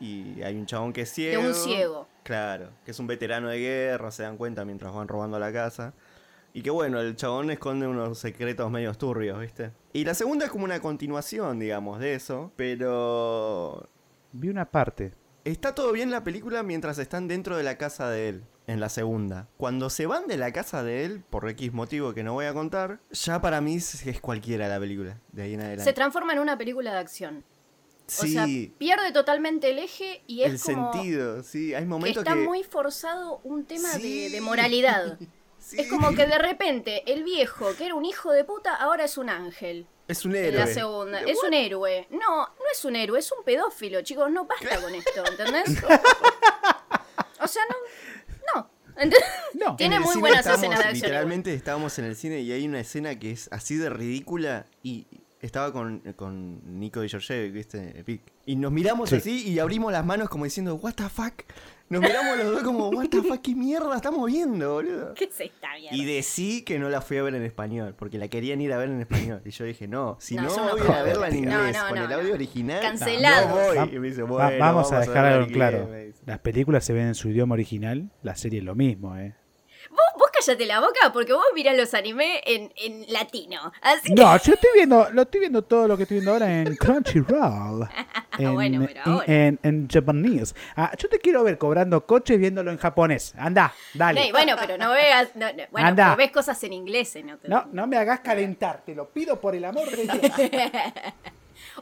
[0.00, 1.42] y hay un chabón que es de ciego.
[1.42, 2.08] un ciego.
[2.22, 5.94] Claro, que es un veterano de guerra, se dan cuenta mientras van robando la casa.
[6.54, 9.72] Y que bueno, el chabón esconde unos secretos medio turbios, ¿viste?
[9.92, 13.88] Y la segunda es como una continuación, digamos, de eso, pero
[14.32, 15.12] Vi una parte.
[15.48, 18.90] Está todo bien la película mientras están dentro de la casa de él, en la
[18.90, 19.48] segunda.
[19.56, 22.52] Cuando se van de la casa de él, por X motivo que no voy a
[22.52, 25.92] contar, ya para mí es cualquiera la película, de ahí en Se adelante.
[25.94, 27.44] transforma en una película de acción.
[28.06, 31.88] O sí, sea, pierde totalmente el eje y es el como sentido, sí, hay que
[31.88, 32.40] momentos está que...
[32.40, 35.18] muy forzado un tema de- de, moralidad.
[35.60, 35.80] Sí.
[35.80, 39.18] Es como que de repente el viejo, que era un hijo de puta, ahora es
[39.18, 39.86] un ángel.
[40.08, 40.58] Es un En héroe.
[40.60, 41.20] la segunda.
[41.20, 42.06] Es un héroe.
[42.10, 44.30] No, no es un héroe, es un pedófilo, chicos.
[44.30, 45.82] No basta con esto, ¿entendés?
[47.40, 48.68] O sea, no.
[49.54, 49.76] No.
[49.76, 51.02] Tiene muy buenas estábamos- escenas de acción.
[51.10, 55.06] Literalmente estábamos en el cine y hay una escena que es así de ridícula y
[55.40, 58.02] estaba con, con Nico y Georgievic, ¿viste?
[58.04, 58.22] Vic.
[58.44, 59.16] Y nos miramos Sí.
[59.16, 61.32] así y abrimos las manos como diciendo, what the fuck.
[61.90, 65.14] Nos miramos los dos como, what the fuck, qué mierda estamos viendo, boludo.
[65.16, 65.96] ¿Qué se está viendo?
[65.96, 68.78] Y decí que no la fui a ver en español, porque la querían ir a
[68.78, 69.40] ver en español.
[69.44, 71.88] Y yo dije, no, si No, no, no voy a verla en inglés, No, no,
[71.88, 72.16] con no, el no.
[72.16, 72.80] audio original.
[72.82, 73.48] Cancelado.
[73.48, 73.94] No voy.
[73.94, 75.88] Y me dice, Va- bueno, vamos, a dejar algo claro.
[76.26, 79.34] Las películas se ven en su idioma original, la serie es lo mismo, ¿eh?
[79.90, 83.72] Vos, vos cállate la boca porque vos mirás los anime en, en latino.
[83.82, 84.20] Así que.
[84.22, 87.88] No, yo estoy viendo, lo estoy viendo todo lo que estoy viendo ahora en Crunchyroll.
[88.38, 89.24] En, Bueno, pero ahora.
[89.26, 90.54] en, en japonés.
[90.76, 93.34] Ah, yo te quiero ver cobrando coches viéndolo en japonés.
[93.36, 94.20] Anda, dale.
[94.20, 95.34] No, y bueno, pero no veas.
[95.34, 97.48] no, no, bueno, pero ves cosas en inglés en otro.
[97.48, 100.20] No, no me hagas calentar, te lo pido por el amor de Dios.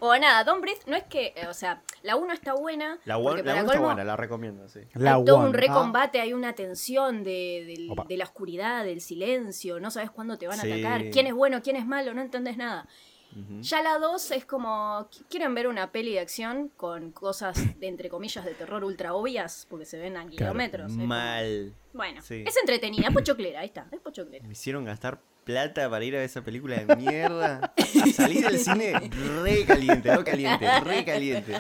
[0.01, 1.33] O nada, Don't Breathe no es que.
[1.37, 2.99] eh, O sea, la 1 está buena.
[3.05, 4.81] La porque one- la para uno está colmo, buena, la recomiendo, sí.
[4.95, 9.91] La hay todo un recombate, hay una tensión de, de la oscuridad, del silencio, no
[9.91, 10.73] sabes cuándo te van a Sí.
[10.73, 12.87] atacar, quién es bueno, quién es malo, no entendés nada.
[13.61, 17.87] Ya la 2 es como, qu- ¿quieren ver una peli de acción con cosas, de,
[17.87, 19.67] entre comillas, de terror ultra obvias?
[19.69, 20.93] Porque se ven a kilómetros.
[20.93, 21.75] Mal.
[21.93, 22.45] Bueno, Sí.
[22.47, 24.43] es entretenida, es pochoclera, ahí está, es pochoclera.
[24.47, 27.73] Me hicieron gastar plata para ir a esa película de mierda.
[28.15, 28.93] Salí del cine
[29.43, 31.55] re caliente, no caliente, re caliente.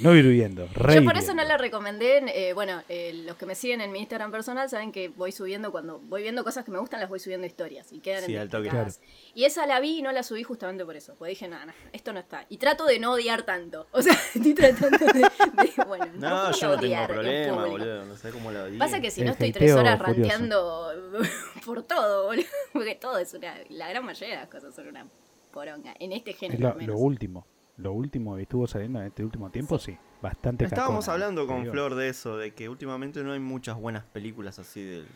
[0.00, 2.18] No hirviendo, re Yo por eso no la recomendé.
[2.26, 5.70] eh, bueno, eh, los que me siguen en mi Instagram personal saben que voy subiendo
[5.70, 8.40] cuando voy viendo cosas que me gustan, las voy subiendo historias y quedan Sí, en
[8.40, 8.64] al toque.
[8.64, 9.00] destacadas.
[9.34, 11.14] Y esa la vi y no la subí justamente por eso.
[11.16, 12.44] Porque dije, no, no, esto no está.
[12.48, 13.86] Y trato de no odiar tanto.
[13.92, 15.12] O sea, estoy tratando de.
[15.22, 18.04] de- bueno, No, voy yo no tengo problema, boludo.
[18.04, 18.78] No sé cómo lo odié.
[18.78, 20.20] Pasa que si El no estoy tres horas furioso.
[20.20, 20.92] ranteando
[21.64, 22.44] por todo, boludo.
[22.72, 23.54] Porque todo es una.
[23.70, 25.06] La gran mayoría de las cosas son una
[25.52, 25.94] poronga.
[26.00, 26.60] En este Es género.
[26.60, 26.94] lo, al menos.
[26.96, 27.46] lo último.
[27.76, 29.96] Lo último que estuvo saliendo en este último tiempo, sí.
[30.22, 31.72] Bastante Estábamos cacona, hablando con digo.
[31.72, 35.08] Flor de eso, de que últimamente no hay muchas buenas películas así del-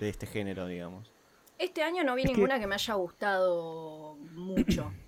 [0.00, 1.12] de, este género, digamos.
[1.58, 2.66] Este año no vi Es ninguna que...
[2.66, 4.92] me haya gustado mucho.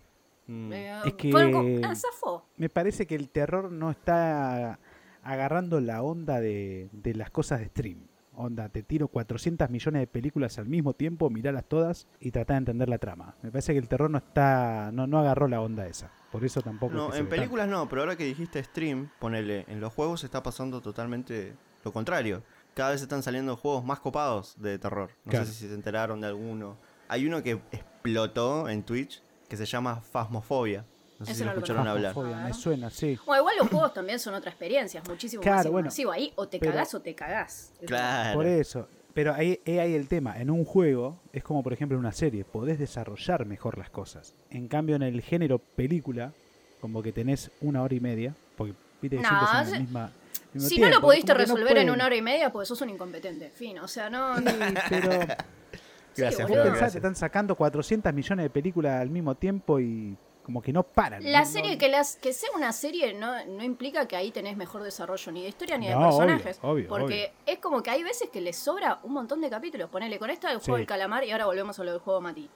[0.51, 0.73] Mm.
[0.73, 2.43] Eh, Es que- ah, zafó.
[2.57, 4.79] Me parece que el terror no está
[5.23, 7.99] agarrando la onda de, de las cosas de stream.
[8.41, 12.59] Onda, te tiro 400 millones de películas al mismo tiempo, miralas todas y trata de
[12.59, 13.35] entender la trama.
[13.43, 16.11] Me parece que el terror no está no, no agarró la onda esa.
[16.31, 16.93] Por eso tampoco.
[16.93, 17.37] es No, que se en tanto.
[17.37, 21.93] películas no, pero ahora que dijiste stream, ponele, en los juegos está pasando totalmente lo
[21.93, 22.43] contrario.
[22.75, 25.11] Cada vez están saliendo juegos más copados de terror.
[25.25, 25.47] No Claro.
[25.47, 26.77] sé si se enteraron de alguno.
[27.09, 30.85] Hay uno que explotó en Twitch que se llama Phasmophobia.
[31.19, 32.15] No sé Ese si lo no lo escucharon hablar.
[32.15, 33.19] Fasmofobia, Me suena, sí.
[33.27, 36.13] Bueno, igual los juegos también son otra experiencia, es muchísimo Claro, más bueno, inmersivo.
[36.13, 37.73] Ahí o te pero- cagás o te cagás.
[37.81, 38.37] Es Claro.
[38.37, 38.89] Por eso.
[39.15, 40.39] Pero ahí, ahí hay el tema.
[40.41, 42.45] En un juego es como, por ejemplo, en una serie.
[42.45, 44.35] Podés desarrollar mejor las cosas.
[44.51, 46.33] En cambio, en el género película,
[46.81, 48.35] como que tenés una hora y media.
[48.57, 50.11] Porque viste que No, siempre son se- la misma.
[50.57, 52.91] Si tiempo, no lo pudiste no resolver en una hora y media, pues sos un
[52.91, 53.51] incompetente.
[53.51, 54.37] Fin, o sea, no.
[54.39, 54.45] Sí,
[54.89, 55.11] pero
[56.17, 56.73] Gracias, Sí, boludo.
[56.79, 60.17] Te están sacando 400 millones de películas al mismo tiempo y
[60.49, 61.23] como que no paran.
[61.31, 64.31] La No- serie, no- que, las, que sea una serie no, no implica que ahí
[64.31, 66.59] tenés mejor desarrollo ni de historia ni de personajes.
[66.63, 69.91] obvio, obvio, porque es como que hay veces que les sobra un montón de capítulos.
[69.91, 70.81] Ponele con esta del juego Sí.
[70.81, 72.49] del calamar y ahora volvemos a lo del juego Mati.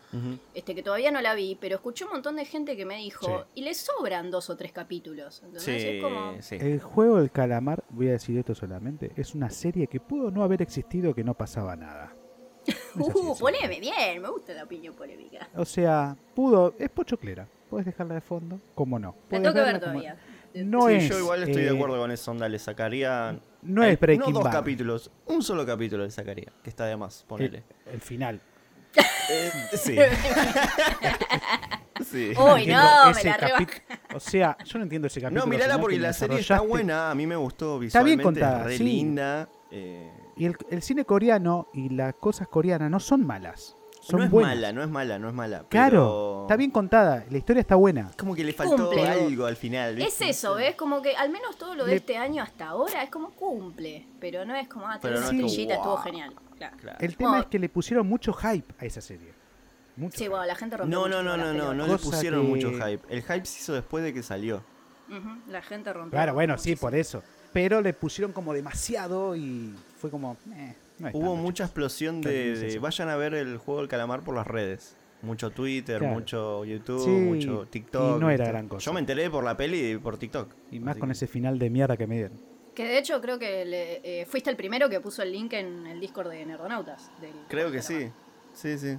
[0.54, 3.26] Este que todavía no la vi, pero escuché un montón de gente que me dijo,
[3.26, 3.60] Sí.
[3.60, 5.42] y le sobran dos o tres capítulos.
[5.44, 5.62] ¿entendés?
[5.64, 6.40] Sí, Es como.
[6.40, 6.56] sí.
[6.58, 10.42] El juego del calamar, voy a decir esto solamente, es una serie que pudo no
[10.42, 12.14] haber existido que no pasaba nada.
[12.94, 15.48] Uh, poneme bien, me gusta la opinión polémica.
[15.56, 17.48] O sea, pudo, es pochoclera.
[17.72, 19.16] Puedes dejarla de fondo, ¿cómo no?
[19.30, 20.14] La tengo que ver todavía.
[20.54, 21.08] No Sí, es.
[21.08, 23.40] yo igual estoy de eh, acuerdo con eso, onda, le sacaría...
[23.62, 24.52] No es Breaking No dos Bad.
[24.52, 27.62] capítulos, un solo capítulo le sacaría, que está de más, ponele.
[27.86, 28.42] El, el final.
[29.30, 29.96] Eh, sí.
[32.04, 32.32] sí.
[32.38, 33.58] Uy, no, me la reba.
[34.14, 35.46] O sea, yo no entiendo ese capítulo.
[35.46, 38.40] No, mirala porque que la serie está buena, a mí me gustó Está bien visualmente,
[38.40, 38.84] contada, re sí.
[38.84, 39.48] linda.
[39.70, 43.78] eh, Y el, el cine coreano y las cosas coreanas no son malas.
[44.02, 44.56] Son no es buenas.
[44.56, 45.64] mala, no es mala, no es mala.
[45.68, 47.24] Claro, pero está bien contada.
[47.30, 48.10] La historia está buena.
[48.18, 49.08] Como que le faltó Cumple.
[49.08, 50.02] algo al final.
[50.02, 50.74] Es eso, ¿ves?
[50.74, 54.04] Como que al menos todo lo de Le- este año hasta ahora es como cumple.
[54.20, 56.34] Pero no es como, ah, tenés no una es estuvo genial.
[56.58, 56.76] Claro.
[56.80, 56.98] Claro.
[57.00, 59.32] El tema es que le pusieron mucho hype a esa serie.
[59.96, 60.30] Mucho Sí, hype.
[60.30, 62.70] bueno, la gente rompió No, mucho no, no, no, no, no le pusieron que- mucho
[62.72, 63.00] hype.
[63.08, 64.62] El hype se hizo después de que salió.
[65.48, 66.10] La gente rompió.
[66.10, 67.22] Claro, bueno, sí, por eso.
[67.52, 70.36] Pero le pusieron como demasiado y fue como.
[70.54, 70.74] eh,
[71.12, 72.78] Hubo tanto, mucha explosión de.
[72.80, 74.96] Vayan a ver el juego del calamar por las redes.
[75.22, 76.14] Mucho Twitter, Claro.
[76.14, 78.16] mucho YouTube, Sí, mucho TikTok.
[78.16, 78.84] y no era gran cosa.
[78.86, 80.52] Yo me enteré por la peli y por TikTok.
[80.72, 82.40] Y más con que- ese final de mierda que me dieron.
[82.74, 85.86] Que de hecho creo que le- eh, fuiste el primero que puso el link en
[85.86, 87.10] el Discord de Nerdonautas.
[87.20, 88.08] del- Creo que sí.
[88.52, 88.98] Sí, sí.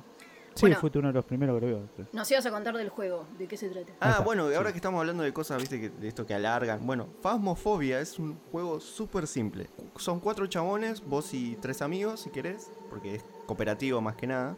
[0.55, 0.75] Sí, Bueno.
[0.79, 2.05] fuiste uno de los primeros que lo vio.
[2.13, 3.91] Nos ibas a contar del juego, ¿de qué se trata?
[3.99, 4.73] Ah, bueno, ahora sí.
[4.73, 6.85] que estamos hablando de cosas, viste, que, de esto que alargan.
[6.85, 9.67] Bueno, Phasmophobia es un juego súper simple.
[9.95, 14.55] Son cuatro chabones, vos y tres amigos, si querés, porque es cooperativo más que nada.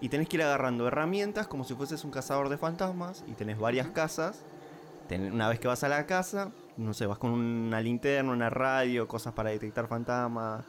[0.00, 3.24] Y tenés que ir agarrando herramientas como si fueses un cazador de fantasmas.
[3.28, 4.42] Y tenés varias casas.
[5.08, 8.50] Ten- una vez que vas a la casa, no sé, vas con una linterna, una
[8.50, 10.64] radio, cosas para detectar fantasmas,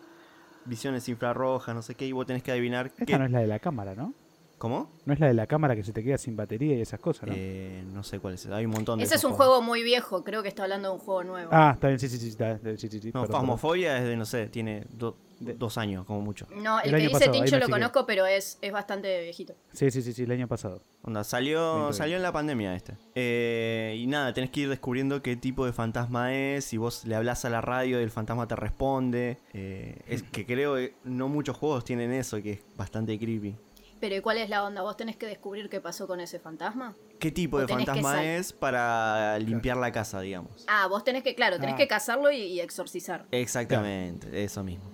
[0.66, 3.18] visiones infrarrojas, no sé qué, y vos tenés que adivinar Esta qué.
[3.18, 4.14] no es la de la cámara, ¿no?
[4.58, 4.90] ¿Cómo?
[5.06, 7.28] No es la de la cámara que se te queda sin batería y esas cosas,
[7.28, 7.36] ¿no?
[7.38, 8.46] Eh, no sé cuál es.
[8.48, 9.48] Hay un montón de Ese es un juegos.
[9.58, 11.50] juego muy viejo, creo que está hablando de un juego nuevo.
[11.54, 12.30] Ah, está bien, sí, sí, sí.
[12.30, 13.32] Está, sí, sí, sí, No, perdón, perdón.
[13.42, 16.48] Phasmophobia es de, no sé, tiene do- dos años como mucho.
[16.56, 19.54] No, el, El que dice pasado, Tincho lo conozco, pero es, es bastante viejito.
[19.74, 20.82] Sí, sí, sí, sí, el año pasado.
[21.04, 21.98] Onda, salió, 2020.
[21.98, 22.94] salió en la pandemia este.
[23.14, 26.64] Eh, y nada, tenés que ir descubriendo qué tipo de fantasma es.
[26.64, 29.38] Si vos le hablas a la radio y el fantasma te responde.
[29.54, 33.56] Eh, es que creo que no muchos juegos tienen eso, que es bastante creepy.
[34.00, 34.82] Pero ¿y cuál es la onda?
[34.82, 36.96] ¿Vos tenés que descubrir qué pasó con ese fantasma?
[37.20, 40.66] ¿Qué tipo de fantasma es para limpiar la casa, digamos?
[40.68, 41.78] Ah, vos tenés que, claro, tenés Ah.
[41.78, 43.26] que cazarlo y, y exorcizar.
[43.32, 44.86] Exactamente, eso mismo.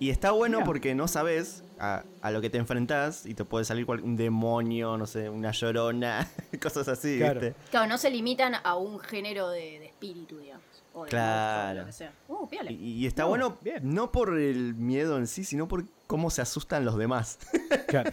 [0.00, 3.64] Y está bueno porque no sabes a, a lo que te enfrentás y te puede
[3.64, 6.28] salir cual- un demonio, no sé, una llorona,
[6.62, 7.40] cosas así, Claro.
[7.40, 7.54] ¿viste?
[7.70, 10.64] Claro, no se limitan a un género de, de espíritu, digamos.
[10.94, 11.84] O de Claro.
[11.84, 12.68] monstruo, o lo que sea.
[12.68, 12.72] Uh.
[12.72, 13.80] Y, y está No, bueno bien.
[13.94, 17.38] no por el miedo en sí, sino por cómo se asustan los demás.
[17.88, 18.10] Claro.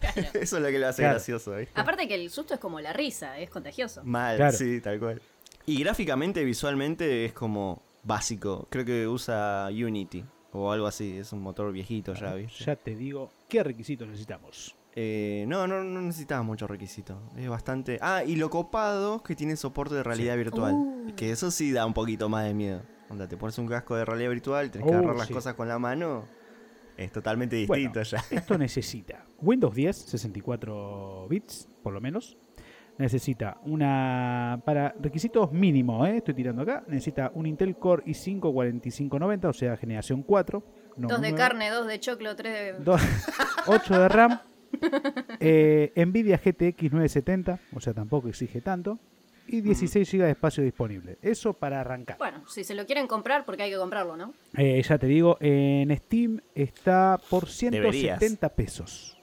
[0.00, 0.28] Claro.
[0.34, 1.14] Eso es lo que lo hace Claro.
[1.14, 1.78] gracioso, ¿viste?
[1.80, 4.02] Aparte que el susto es como la risa, es contagioso.
[4.04, 4.56] Mal, Claro.
[4.56, 5.20] sí, tal cual.
[5.66, 8.66] Y gráficamente, visualmente, es como básico.
[8.70, 11.18] Creo que usa Unity o algo así.
[11.18, 12.64] Es un motor viejito ya, ¿viste?
[12.64, 14.76] Ya te digo qué requisitos necesitamos.
[14.94, 17.18] Eh, no, no, no necesitas mucho requisito.
[17.36, 17.98] Es bastante.
[18.02, 20.74] Ah, y lo copado que tiene soporte de realidad virtual.
[20.74, 20.91] Uh.
[21.16, 22.82] Que eso sí da un poquito más de miedo.
[23.08, 25.34] Onda, te pones un casco de realidad virtual, tenés que Uh, agarrar las sí.
[25.34, 26.24] cosas con la mano.
[26.96, 28.22] Es totalmente Bueno, distinto ya.
[28.36, 32.36] Esto necesita Windows 10, 64 bits, por lo menos.
[32.98, 34.60] Necesita una.
[34.66, 36.18] Para requisitos mínimos, ¿eh?
[36.18, 36.84] estoy tirando acá.
[36.86, 40.62] Necesita un Intel Core i5 4590, o sea, generación 4.
[40.98, 42.84] no dos de carne, dos de choclo, tres de...
[42.84, 43.00] Dos-
[43.66, 44.40] 8 de RAM.
[45.40, 48.98] eh, Nvidia GTX 970, o sea, tampoco exige tanto.
[49.48, 51.18] Y 16 GB de espacio disponible.
[51.20, 52.16] Eso para arrancar.
[52.18, 54.32] Bueno, si se lo quieren comprar, porque hay que comprarlo, ¿no?
[54.56, 59.18] Eh, ya te digo, en Steam está por 170 pesos.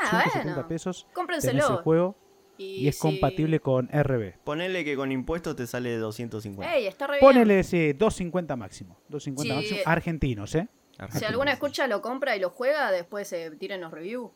[0.00, 0.68] Ah, 170 bueno.
[0.68, 1.06] pesos.
[1.12, 1.52] Cómprenselo.
[1.64, 2.16] Tenés el juego
[2.56, 4.34] y, es si- compatible con RB.
[4.44, 6.74] Ponele que con impuestos te sale 250.
[6.76, 7.20] Ey, está re bien.
[7.26, 9.00] Ponele ese 250 máximo.
[9.08, 9.80] 250 Sí, máximo.
[9.80, 10.68] eh, Argentinos, ¿eh?
[11.10, 14.30] Si alguna escucha lo compra y lo juega, después se tiren los reviews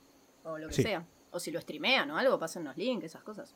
[0.44, 0.83] o lo que Sí.
[0.83, 1.05] sea.
[1.33, 3.55] O si lo streamean o algo, pasen los links, esas cosas.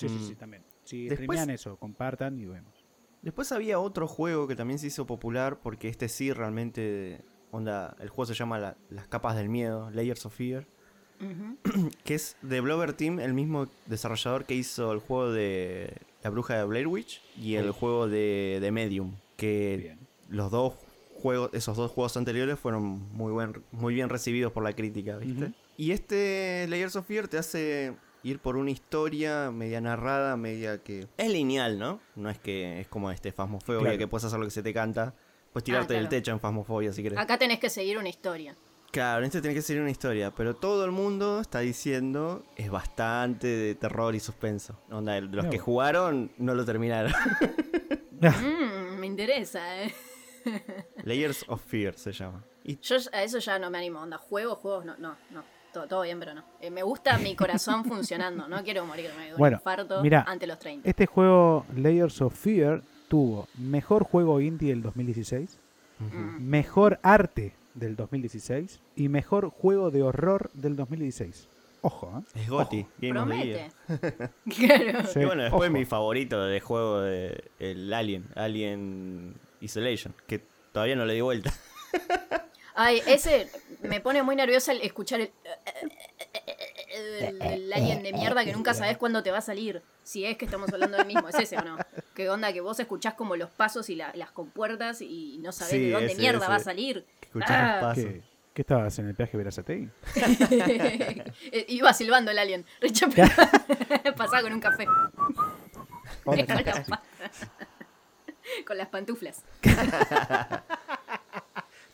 [0.00, 0.28] Sí, sí, Mm.
[0.28, 0.62] sí, también.
[0.84, 2.74] Si Después- eso, compartan y vemos.
[3.22, 7.20] Después había otro juego que también se hizo popular porque este sí realmente.
[7.52, 10.66] Onda, el juego se llama la- Las capas del miedo, Layers of Fear.
[12.04, 16.56] Que es de Blover Team, el mismo desarrollador que hizo el juego de La Bruja
[16.56, 17.76] de Blair Witch y el Sí.
[17.78, 19.16] juego de, de Medium.
[19.36, 19.98] Que Bien.
[20.28, 20.74] los dos
[21.14, 22.82] juegos, esos dos juegos anteriores fueron
[23.12, 25.52] muy, buen, muy bien recibidos por la crítica, ¿viste?
[25.76, 31.06] Y este Layers of Fear te hace ir por una historia media narrada, media que...
[31.16, 32.00] Es lineal, ¿no?
[32.16, 33.98] No es que es como este Fasmofobia Claro.
[33.98, 35.14] que puedes hacer lo que se te canta.
[35.52, 36.20] Puedes tirarte del Ah, claro.
[36.22, 37.18] techo en Fasmofobia si querés.
[37.18, 38.54] Acá tenés que seguir una historia.
[38.92, 42.70] Claro, en este tiene que ser una historia, pero todo el mundo está diciendo es
[42.70, 44.80] bastante de terror y suspenso.
[44.90, 45.50] Onda, los No.
[45.50, 47.12] que jugaron no lo terminaron.
[48.20, 49.94] Mm, me interesa, ¿eh?
[51.04, 52.44] Layers of Fear se llama.
[52.64, 54.00] Y Yo a eso ya no me animo.
[54.00, 55.42] Onda, juegos, juegos, no, no, no.
[55.72, 56.42] Todo, todo bien, pero no.
[56.60, 58.48] Eh, me gusta mi corazón funcionando.
[58.48, 60.88] No quiero morirme de un Bueno, infarto mira, ante los 30.
[60.88, 65.58] Este juego, Layers of Fear, tuvo mejor juego indie del 2016,
[66.00, 66.42] Mm.
[66.48, 71.46] mejor arte del 2016 y mejor juego de horror del 2016.
[71.82, 72.40] Ojo, ¿eh?
[72.40, 73.70] es Gotti, Game of the Year.
[73.86, 74.30] Promete.
[74.56, 75.06] claro.
[75.08, 75.78] Sí, Y bueno, después ojo.
[75.78, 80.40] mi favorito de juego de el Alien, Alien Isolation, que
[80.72, 81.52] todavía no le di vuelta.
[82.74, 83.50] Ay, ese
[83.82, 85.30] me pone muy nerviosa el escuchar el,
[86.92, 89.82] el, el alien de mierda que nunca sabes cuándo te va a salir.
[90.02, 91.76] Si es que estamos hablando del mismo, es ese o no.
[92.14, 92.52] ¿Qué onda?
[92.52, 95.90] Que vos escuchás como los pasos y la- las compuertas y no sabés Sí, de
[95.92, 96.48] dónde ese, mierda ese.
[96.48, 97.06] va a salir.
[97.22, 97.72] Escuchás Ah.
[97.74, 98.04] los pasos.
[98.04, 98.22] ¿Qué,
[98.54, 99.88] qué estabas en el peaje Verazategui?
[101.52, 102.64] Eh, Iba silbando el alien.
[102.80, 103.06] Richa
[104.16, 104.86] Pasaba con un café.
[108.66, 109.44] Con las pantuflas.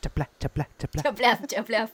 [0.07, 1.03] Chapla, chapla, chapla.
[1.03, 1.91] Chaplaf, chaplaf.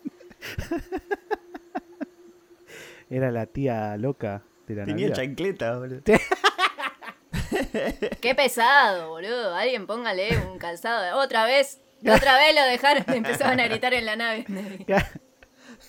[3.08, 5.16] Era la tía loca de la Tenía Navidad.
[5.24, 6.02] chancleta, boludo.
[8.20, 9.54] Qué pesado, boludo.
[9.54, 11.02] Alguien póngale un calzado.
[11.02, 11.80] de- Otra vez.
[12.02, 13.04] Otra vez lo dejaron.
[13.16, 14.44] Empezaban a gritar en la nave.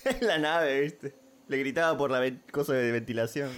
[0.05, 1.13] En la nave, viste.
[1.49, 3.51] Le gritaba por la cosa de ventilación.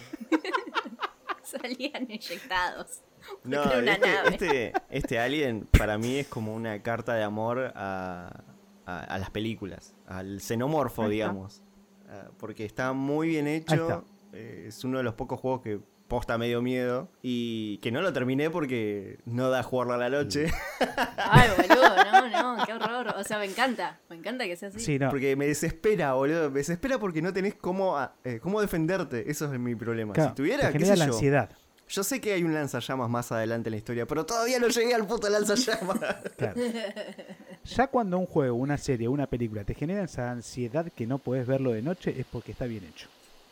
[1.44, 3.02] Salían inyectados.
[3.44, 4.30] No, una este, nave.
[4.30, 8.44] este, este Alien para mí es como una carta de amor a,
[8.86, 11.62] a- a las películas, al xenomorfo, digamos.
[12.10, 14.06] Ah, porque está muy bien hecho.
[14.34, 17.10] eh, es uno de los pocos juegos que posta medio miedo.
[17.24, 20.52] Y que no lo terminé porque no da jugarlo a la noche.
[21.18, 21.96] Ay, boludo,
[22.30, 23.16] no, no, qué horror.
[23.18, 24.00] O sea, me encanta.
[24.10, 24.80] Me encanta que sea así.
[24.82, 25.10] Sí, no.
[25.10, 26.52] Porque me desespera, boludo.
[26.52, 29.30] Me desespera porque no tenés cómo, ah, eh, cómo defenderte.
[29.32, 30.14] Eso es mi problema.
[30.14, 31.50] Claro, si tuviera, te qué sé la yo, ansiedad.
[31.88, 34.94] Yo sé que hay un lanzallamas más adelante en la historia, pero todavía no llegué
[34.94, 36.00] al puto lanzallamas.
[36.38, 36.62] Claro.
[37.66, 41.48] Ya cuando un juego, una serie, una película te genera esa ansiedad que no puedes
[41.48, 43.08] verlo de noche es porque está bien hecho.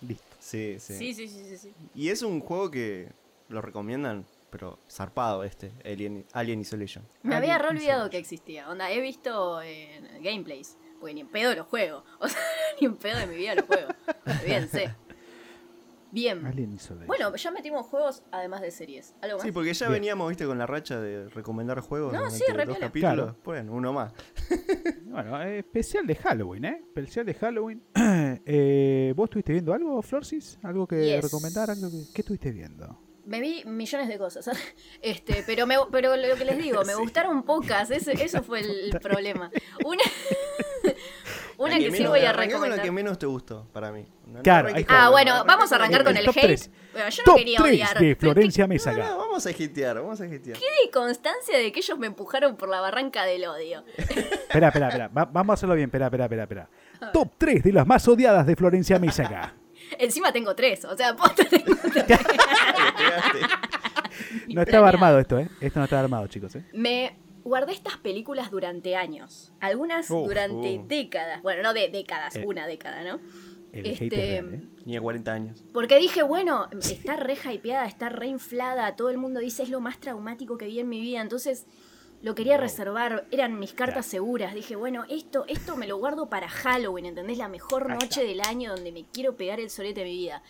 [0.07, 0.23] Listo.
[0.39, 1.57] sí, sí, Sí, sí, sí, sí.
[1.57, 1.73] sí.
[1.95, 3.07] Y es un juego que
[3.49, 7.03] lo recomiendan, pero zarpado este, Alien, Alien Isolation.
[7.23, 8.69] Me había re olvidado que existía.
[8.69, 10.77] Onda, he visto en gameplays.
[10.99, 12.03] Porque ni en pedo los juego.
[12.19, 12.39] O sea,
[12.79, 13.89] ni en pedo de mi vida los juego.
[14.45, 14.95] Bien, sé.
[16.13, 16.45] Bien.
[16.45, 16.77] Alien.
[17.07, 19.15] Bueno, ya metimos juegos además de series.
[19.19, 19.43] ¿Algo más?
[19.47, 19.99] Sí, porque ya Bien.
[19.99, 22.13] veníamos, viste, con la racha de recomendar juegos.
[22.13, 22.91] No, sí, dos capítulos.
[23.15, 23.37] Claro.
[23.43, 24.13] Bueno, uno más.
[25.13, 26.81] Bueno, eh, especial de Halloween, ¿eh?
[26.87, 27.83] Especial de Halloween.
[28.45, 30.57] Eh, ¿Vos estuviste viendo algo, Florcis?
[30.63, 31.23] ¿Algo que Yes.
[31.23, 31.69] recomendar?
[31.69, 31.97] ¿Algo que...
[32.13, 32.99] ¿Qué estuviste viendo?
[33.25, 34.49] Me vi millones de cosas.
[35.01, 37.91] Este, pero me, pero lo que les digo, me gustaron pocas.
[37.91, 39.51] Ese, eso fue el, el problema.
[39.85, 40.03] Una,
[41.65, 42.85] una que sí menos- voy a arrancá con la recomendar.
[42.85, 44.05] que menos te gustó, para mí.
[44.27, 45.05] No- no Claro, arranques ahí está.
[45.05, 46.45] Ah, bueno, arranques vamos a arrancar con el top hate.
[46.45, 46.71] tres.
[46.93, 47.99] Bueno, yo no Top quería 3 odiar.
[47.99, 49.07] de Florencia No, Mésaga.
[49.09, 50.57] no, vamos a hitear, vamos a hitear.
[50.57, 53.83] Qué constancia de que ellos me empujaron por la barranca del odio.
[53.97, 55.07] Espera, espera, espera.
[55.07, 55.87] Va- vamos a hacerlo bien.
[55.87, 56.69] Espera, espera, espera, espera.
[57.11, 59.53] Top 3 de las más odiadas de Florencia Mésaga.
[59.99, 61.93] Encima tengo tres, o sea, posta tengo tres.
[61.95, 63.39] Le pegaste.
[64.49, 65.49] No estaba armado esto, ¿eh?
[65.59, 66.63] Esto no estaba armado, chicos, ¿eh?
[66.73, 69.53] Me guardé estas películas durante años.
[69.59, 70.87] Algunas durante uh.
[70.87, 71.41] décadas.
[71.41, 72.43] Bueno, no de décadas, Eh.
[72.45, 73.19] una década, ¿no?
[73.71, 74.61] El Este, real, ¿eh?
[74.83, 75.63] Tenía 40 años.
[75.73, 79.79] Porque dije, bueno, está re hypeada, está re inflada, todo el mundo dice es lo
[79.79, 81.65] más traumático que vi en mi vida, entonces
[82.21, 84.53] lo quería reservar, eran mis cartas seguras.
[84.53, 87.37] Dije, bueno, esto, esto me lo guardo para Halloween, ¿entendés?
[87.39, 88.23] La mejor Ahí noche está.
[88.23, 90.43] del año donde me quiero pegar el solete de mi vida.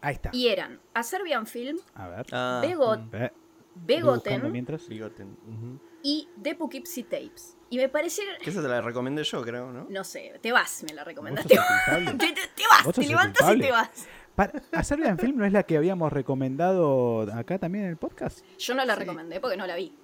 [0.00, 0.30] Ahí está.
[0.32, 2.26] Y eran A Serbian Film, A ver.
[2.32, 3.26] Ah, Begot, mm,
[3.84, 4.88] Begoten mientras.
[4.88, 5.36] bigoten.
[6.02, 7.56] Y The Poughkeepsie Tapes.
[7.70, 9.86] Y me parecieron, Que esa te la recomendé yo, creo, ¿no?
[9.88, 11.54] no sé, te vas, me la ¿Vos recomendaste.
[12.18, 14.06] Te, te- te vas, ¿Vos te levantas y te vas.
[14.34, 18.44] Para, ¿A Serbian Film no es la que habíamos recomendado acá también en el podcast?
[18.58, 19.94] Yo no la recomendé porque no la vi.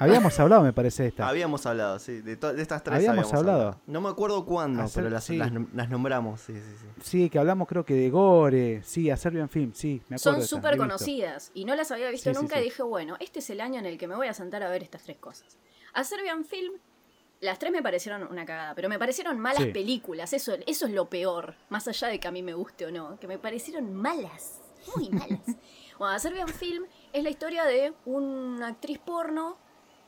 [0.00, 1.28] Habíamos hablado, me parece, de esta.
[1.28, 3.58] Habíamos hablado, sí, de, de estas tres Habíamos habíamos, hablado.
[3.60, 3.80] hablado.
[3.86, 5.36] No me acuerdo cuándo, pero las, sí.
[5.36, 6.86] las, las nombramos, sí, sí, sí.
[7.02, 8.82] Sí, que hablamos creo que de Gore.
[8.82, 10.38] Sí, a Serbian Film, sí, me acuerdo.
[10.40, 12.62] Son súper conocidas y no las había visto Sí, sí, nunca sí.
[12.62, 14.70] y dije, bueno, este es el año en el que me voy a sentar a
[14.70, 15.58] ver estas tres cosas.
[15.92, 16.72] A Serbian Film,
[17.40, 19.70] las tres me parecieron una cagada, pero me parecieron malas Sí.
[19.70, 22.90] películas, eso, eso es lo peor, más allá de que a mí me guste o
[22.90, 24.60] no, que me parecieron malas,
[24.96, 25.40] muy malas.
[25.98, 29.56] bueno, A Serbian Film es la historia de una actriz porno,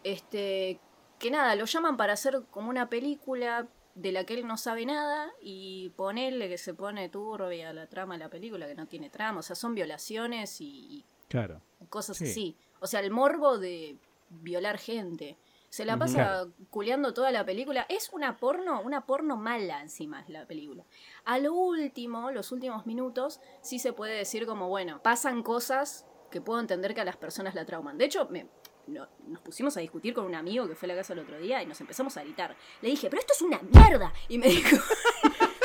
[0.04, 0.80] este,
[1.18, 4.86] que nada, lo llaman para hacer como una película de la que él no sabe
[4.86, 9.10] nada y ponerle que se pone turbia la trama de la película que no tiene
[9.10, 11.60] trama, o sea, son violaciones y, Claro.
[11.88, 12.24] cosas Sí.
[12.24, 12.56] así.
[12.80, 13.96] O sea, el morbo de
[14.30, 15.36] violar gente.
[15.68, 16.52] Se la pasa Claro.
[16.68, 17.86] culeando toda la película.
[17.88, 20.84] Es una porno, una porno mala encima es la película.
[21.24, 26.42] A lo último, los últimos minutos, sí se puede decir como, bueno, pasan cosas que
[26.42, 27.96] puedo entender que a las personas la trauman.
[27.96, 28.46] De hecho, me,
[28.86, 31.38] no- nos pusimos a discutir con un amigo que fue a la casa el otro
[31.38, 32.56] día y nos empezamos a gritar.
[32.80, 34.12] Le dije, pero esto es una mierda.
[34.28, 34.76] Y me dijo,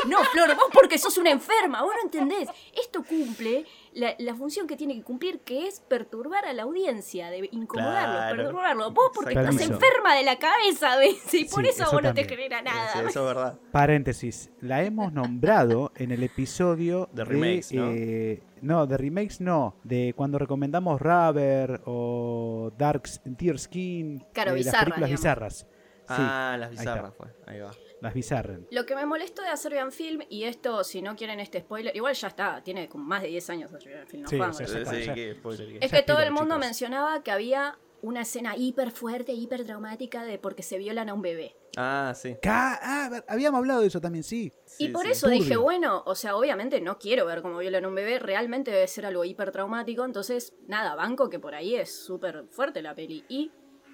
[0.07, 2.49] no, Flor, vos porque sos una enferma, vos no entendés.
[2.79, 7.29] Esto cumple la, la función que tiene que cumplir, que es perturbar a la audiencia,
[7.29, 8.35] de incomodarlos, Claro.
[8.37, 8.93] perturbarlos.
[8.93, 11.33] Vos porque estás enferma de la cabeza, ¿ves?
[11.33, 12.27] Y por Sí, eso, a eso vos no te también.
[12.49, 13.09] genera Sí, nada.
[13.09, 13.59] eso es verdad.
[13.71, 17.89] Paréntesis, la hemos nombrado en el episodio De remakes, ¿no?
[17.91, 24.55] eh, no, de remakes no, de cuando recomendamos Rubber o Dark Deer Skin, Claro, eh,
[24.55, 25.21] bizarras, las películas digamos.
[25.21, 25.67] bizarras.
[26.09, 26.93] Sí, ah, las ahí está.
[26.93, 27.27] bizarras fue.
[27.45, 27.71] Ahí va.
[28.01, 28.59] Las bizarras.
[28.71, 32.13] Lo que me molestó de Serbian Film, y esto, si no quieren este spoiler, igual
[32.13, 35.33] ya está, tiene como más de 10 años Serbian Film, no Sí, sí, sí.
[35.39, 36.59] spoiler Es que todo el mundo chicos.
[36.67, 41.21] mencionaba que había una escena hiper fuerte, hiper traumática de porque se violan a un
[41.23, 41.55] bebé.
[41.75, 42.35] Ah, sí.
[42.41, 44.53] Ca- Ah, habíamos hablado de eso también, sí.
[44.77, 45.11] y por sí.
[45.13, 48.69] eso dije, bueno, o sea, obviamente no quiero ver cómo violan a un bebé, realmente
[48.71, 52.93] debe ser algo hiper traumático, entonces, nada, banco que por ahí es súper fuerte la
[52.93, 53.25] peli.
[53.29, 53.51] Y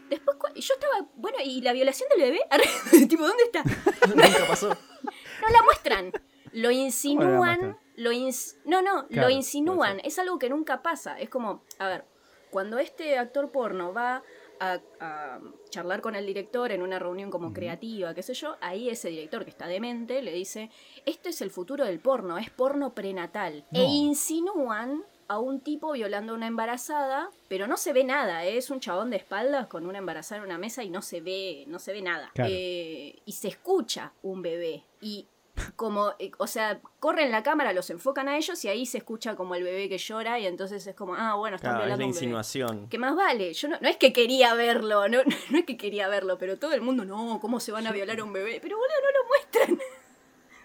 [0.09, 2.39] después, yo estaba, bueno, ¿y la violación del bebé?
[3.09, 3.63] tipo, ¿dónde está?
[4.07, 4.69] Nunca pasó.
[4.69, 6.11] No la muestran.
[6.53, 7.77] Lo insinúan.
[7.95, 9.99] Lo ins- no, no, Claro, lo insinúan.
[10.03, 11.19] Es algo que nunca pasa.
[11.19, 12.05] Es como, a ver,
[12.51, 14.23] cuando este actor porno va
[14.59, 15.39] a, a
[15.69, 19.43] charlar con el director en una reunión como creativa, qué sé yo, ahí ese director
[19.43, 20.69] que está demente le dice,
[21.05, 23.65] este es el futuro del porno, es porno prenatal.
[23.71, 23.79] No.
[23.79, 28.57] E insinúan a un tipo violando a una embarazada, pero no se ve nada, ¿eh?
[28.57, 31.65] es un chabón de espaldas con una embarazada en una mesa y no se ve,
[31.67, 32.31] no se ve nada.
[32.33, 32.51] Claro.
[32.53, 34.83] Eh, y se escucha un bebé.
[35.01, 35.27] Y
[35.75, 39.35] como, eh, o sea, corren la cámara, los enfocan a ellos y ahí se escucha
[39.35, 42.03] como el bebé que llora y entonces es como, ah, bueno, están Claro, es violando
[42.03, 42.89] la insinuación.
[42.89, 45.19] Que más vale, yo no, no es que quería verlo, no,
[45.51, 48.19] no es que quería verlo, pero todo el mundo, no, ¿cómo se van a violar
[48.19, 48.59] a un bebé?
[48.61, 49.79] Pero boludo, no lo muestran.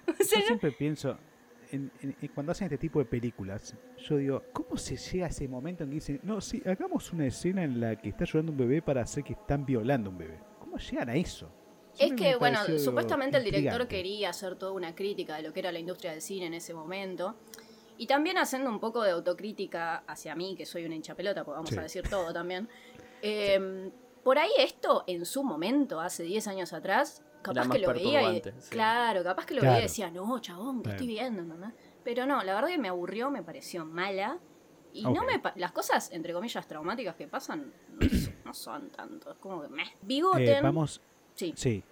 [0.21, 1.19] o sea, Yo siempre pienso,
[1.73, 5.29] en- en- en- cuando hacen este tipo de películas, yo digo, ¿cómo se llega a
[5.29, 8.53] ese momento en que dicen, no, sí, hagamos una escena en la que está llorando
[8.53, 10.39] un bebé para hacer que están violando a un bebé?
[10.59, 11.51] ¿Cómo llegan a eso?
[11.99, 13.97] Es que, bueno, supuestamente el director intrigante.
[13.97, 16.73] quería hacer toda una crítica de lo que era la industria del cine en ese
[16.73, 17.35] momento.
[17.97, 21.71] Y también haciendo un poco de autocrítica hacia mí, que soy una hinchapelota, porque vamos
[21.71, 21.79] Sí.
[21.79, 22.69] a decir todo también.
[23.21, 23.91] Eh,
[24.23, 28.33] por ahí esto, en su momento, hace 10 años atrás, capaz más que lo veía
[28.33, 28.43] y...
[28.43, 28.71] sí.
[28.71, 29.75] Claro, capaz que lo Claro.
[29.75, 31.43] veía y decía, no, chabón, ¿qué estoy viendo?
[31.43, 31.71] ¿entendés?
[32.05, 34.39] Pero no, la verdad que me aburrió, me pareció mala.
[34.93, 38.91] Y no me pa- las cosas, entre comillas, traumáticas que pasan no, son- no son
[38.91, 39.31] tanto.
[39.33, 39.85] Es como que meh.
[40.03, 40.49] Bigoten.
[40.49, 41.01] Eh, vamos,
[41.35, 41.53] Sí.
[41.57, 41.85] sí,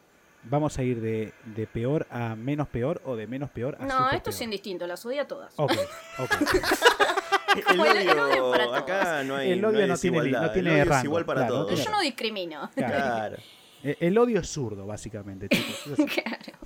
[0.44, 4.10] vamos a ir de, de peor a menos peor o de menos peor a No,
[4.10, 5.52] esto es indistinto, las odia todas.
[5.58, 5.72] Ok,
[6.18, 6.30] ok.
[7.66, 8.78] como el- el odio odio, para todos.
[8.78, 11.24] acá no hay, El odio hay no tiene no tiene el odio es rango, igual
[11.26, 11.84] para claro, no todos.
[11.84, 12.70] Yo no discrimino.
[12.74, 13.36] Claro.
[13.86, 15.76] Eh, El odio es zurdo, básicamente, chicos.
[16.24, 16.58] Claro.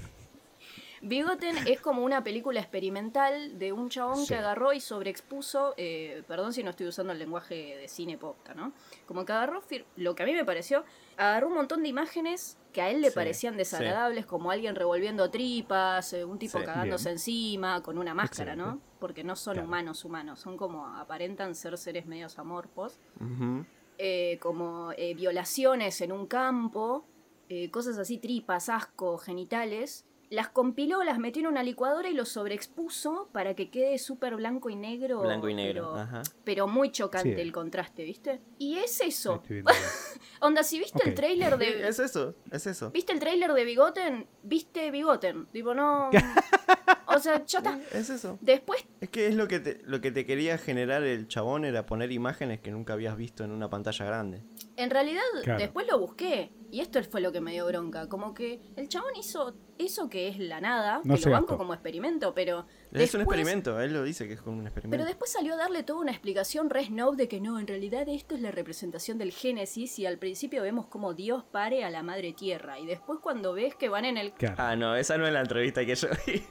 [1.03, 4.29] Bigoten es como una película experimental de un chabón Sí.
[4.29, 8.53] que agarró y sobreexpuso, eh, perdón si no estoy usando el lenguaje de cine popta,
[8.55, 8.75] ¿no?
[9.07, 9.63] Como que agarró,
[9.97, 10.85] lo que a mí me pareció,
[11.17, 15.31] agarró un montón de imágenes que a él le Sí, parecían desagradables, como alguien revolviendo
[15.31, 16.65] tripas, eh, un tipo Sí.
[16.67, 17.15] cagándose Bien.
[17.15, 18.79] encima, con una máscara, ¿no?
[18.99, 19.69] Porque no son Claro.
[19.69, 23.01] humanos humanos, son como, aparentan ser seres medios amorfos.
[23.19, 23.65] Ujú.
[24.03, 27.05] eh, como eh, violaciones en un campo,
[27.51, 30.07] eh, cosas así, tripas, asco, genitales.
[30.31, 34.71] Las compiló, las metió en una licuadora y los sobreexpuso para que quede súper blanco
[34.71, 35.23] y negro.
[35.23, 35.91] Blanco y negro.
[35.93, 36.23] Pero, Ajá.
[36.45, 37.41] pero muy chocante Sí.
[37.41, 38.41] el contraste, ¿viste?
[38.57, 39.43] Y es eso.
[40.41, 41.89] Onda, si viste el Sí, de...
[41.89, 42.93] Es eso, es eso.
[42.93, 44.29] ¿Viste el tráiler de Bigoten?
[44.45, 45.47] ¿Viste Bigoten?
[45.47, 46.11] Tipo, no...
[47.09, 47.81] o sea, ya está.
[47.93, 48.39] Es eso.
[48.41, 51.87] Después Es que es lo que te, lo que te quería generar el chabón era
[51.87, 54.45] poner imágenes que nunca habías visto en una pantalla grande.
[54.77, 55.59] En realidad, Claro.
[55.59, 56.53] después lo busqué.
[56.73, 58.09] Y esto fue lo que me dio bronca.
[58.09, 61.59] Como que el chabón hizo eso que es la nada, No que lo banco gastó.
[61.59, 62.67] como experimento, pero.
[62.93, 64.97] Es un experimento, él lo dice que es como un experimento.
[64.97, 68.09] Pero después salió a darle toda una explicación re snob de que no, en realidad
[68.09, 72.03] esto es la representación del Génesis y al principio vemos como Dios pare a la
[72.03, 72.79] madre tierra.
[72.79, 74.33] Y después cuando ves que van en el.
[74.33, 74.55] Claro.
[74.59, 76.43] Ah, no, esa no es la entrevista que yo vi.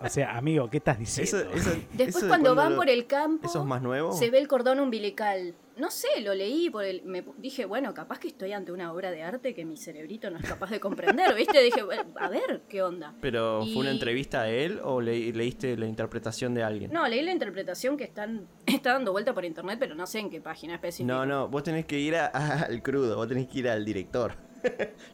[0.00, 1.38] O sea, amigo, ¿qué estás diciendo?
[1.38, 3.46] Eso- eso- Después eso cuando van lo- por el campo.
[3.46, 4.12] ¿Eso es más nuevo?
[4.12, 5.54] Se ve el cordón umbilical.
[5.76, 7.02] No sé, lo leí por el.
[7.04, 10.38] Me dije, bueno, capaz que estoy ante una obra de arte que mi cerebrito no
[10.38, 11.60] es capaz de comprender, ¿viste?
[11.62, 13.14] Dije, bueno, a ver, ¿qué onda?
[13.20, 16.92] ¿Pero fue una entrevista a él o le- leíste la interpretación de alguien?
[16.92, 20.30] No, leí la interpretación que están, está dando vuelta por internet, pero no sé en
[20.30, 21.12] qué página específica.
[21.12, 23.84] No, no, vos tenés que ir a- a- al crudo, vos tenés que ir al
[23.84, 24.36] director.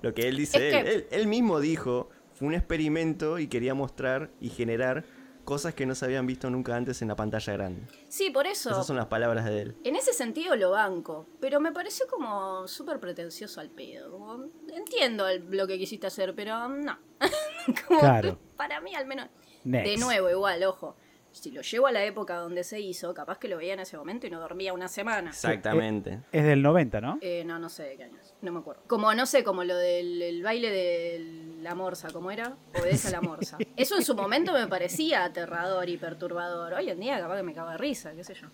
[0.03, 3.49] Lo que él dice, Es él, que- él, él mismo dijo, fue un experimento y
[3.49, 5.05] quería mostrar y generar
[5.45, 7.83] cosas que no se habían visto nunca antes en la pantalla grande.
[8.09, 8.71] Sí, por eso.
[8.71, 9.77] Esas son las palabras de él.
[9.85, 14.11] En ese sentido lo banco, pero me pareció como súper pretencioso al pedo.
[14.13, 16.99] como, entiendo el- lo que quisiste hacer, pero no.
[17.87, 18.39] Como Claro.
[18.57, 19.29] Para mí al menos.
[19.65, 19.91] Next.
[19.91, 20.97] De nuevo, igual, ojo.
[21.33, 23.97] Si lo llevo a la época donde se hizo, capaz que lo veía en ese
[23.97, 25.31] momento y no dormía una semana.
[25.31, 26.23] Exactamente.
[26.33, 27.19] Es del 90, ¿no?
[27.21, 28.30] Eh, no, no sé de qué años.
[28.43, 28.83] No me acuerdo.
[28.87, 32.57] Como, no sé, como lo del el baile de la morsa, ¿cómo era?
[32.79, 33.59] Obedece a la morsa.
[33.77, 36.73] Eso en su momento me parecía aterrador y perturbador.
[36.75, 38.49] Hoy en día capaz que me cago de risa, qué sé yo.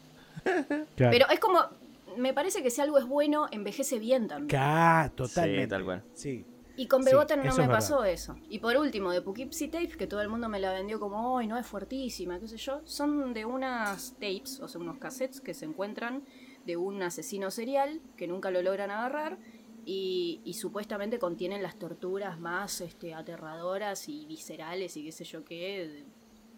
[0.96, 1.10] Claro.
[1.12, 1.60] Pero es como,
[2.16, 4.48] me parece que si algo es bueno, envejece bien también.
[4.48, 5.62] Ca- totalmente.
[5.64, 6.02] Sí, tal cual.
[6.14, 6.46] Sí.
[6.78, 8.36] Y con Sí, Bebotan no me es pasó eso.
[8.50, 11.46] Y por último, de Poughkeepsie Tapes, que todo el mundo me la vendió como, ¡ay,
[11.46, 12.38] no es fuertísima!
[12.38, 12.80] qué sé yo.
[12.84, 16.22] Son de unas tapes, o sea, unos cassettes que se encuentran
[16.66, 19.38] de un asesino serial que nunca lo logran agarrar.
[19.88, 25.44] Y, y supuestamente contienen las torturas más este, aterradoras y viscerales y qué sé yo
[25.44, 26.04] qué,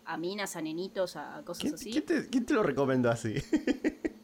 [0.07, 1.91] a minas, a nenitos, a cosas ¿Quién, así.
[1.93, 3.35] quién te, quién te lo recomendó así?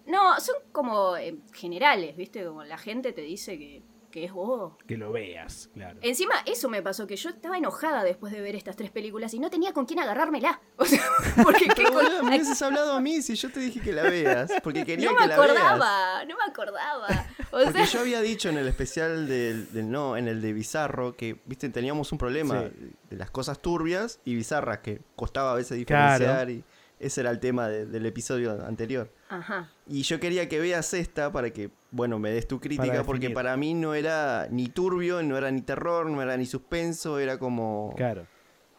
[0.07, 2.45] No, son como eh, generales, ¿viste?
[2.45, 3.83] Como la gente te dice que,
[4.15, 4.75] que es vos.
[4.87, 5.99] Que lo veas, claro.
[6.01, 9.41] Encima, eso me pasó, que yo estaba enojada después de ver estas tres películas y
[9.41, 10.61] no tenía con quién agarrármela.
[10.77, 11.03] O sea,
[11.43, 14.03] porque qué con- boludo, me hubieses hablado a mí si yo te dije que la
[14.05, 14.53] veas.
[14.63, 15.51] Porque quería no que me la veas.
[15.51, 17.27] acordaba, no me acordaba.
[17.51, 20.53] O Porque sea, yo había dicho en el especial del, del- no, en el de
[20.53, 22.91] Bizarro, que viste, teníamos un problema Sí.
[23.11, 26.13] de las cosas turbias y bizarras que costaba a veces Claro.
[26.25, 26.65] diferenciar y
[27.07, 29.11] ese era el tema de- del episodio anterior.
[29.29, 29.71] ajá.
[29.87, 33.31] Y yo quería que veas esta para que, bueno, me des tu crítica, Para porque
[33.31, 37.39] para mí no era ni turbio, no era ni terror, no era ni suspenso, era
[37.39, 37.93] como...
[37.97, 38.27] Claro.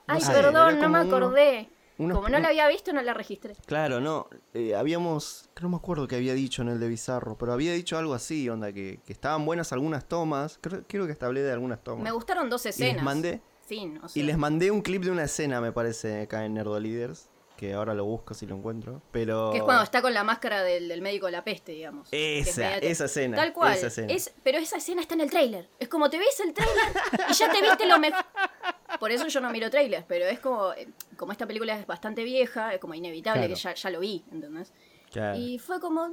[0.08, 1.70] Ay, sé, perdón, no me acordé.
[1.98, 3.56] unos- Como no la había visto, no la registré.
[3.66, 7.54] Claro, no, eh, habíamos, no me acuerdo que había dicho en el de Bizarro, pero
[7.54, 11.26] había dicho algo así, onda, que, que estaban buenas algunas tomas, creo, creo que hasta
[11.28, 12.04] hablé de algunas tomas.
[12.04, 13.04] Me gustaron dos y les escenas.
[13.04, 14.22] mandé, Fin, o sea.
[14.22, 17.74] y les mandé un clip de una escena, me parece, acá en Nerdo Leaders, que
[17.74, 19.52] ahora lo busco si lo encuentro, pero...
[19.52, 22.08] Que es cuando está con la máscara del, del médico de la peste, digamos.
[22.12, 23.74] Es Esa, esa escena, Tal cual.
[23.74, 24.12] esa escena.
[24.14, 25.70] Es, pero esa escena está en el tráiler.
[25.80, 26.86] Es como te ves el tráiler
[27.30, 28.24] y ya te viste lo mejor.
[29.00, 30.88] Por eso yo no miro trailers, pero es como, eh,
[31.18, 33.54] como esta película es bastante vieja, es como inevitable Claro.
[33.56, 34.72] que ya, ya lo vi, ¿entendés?
[35.12, 35.38] Claro.
[35.38, 36.12] Y fue como, ah,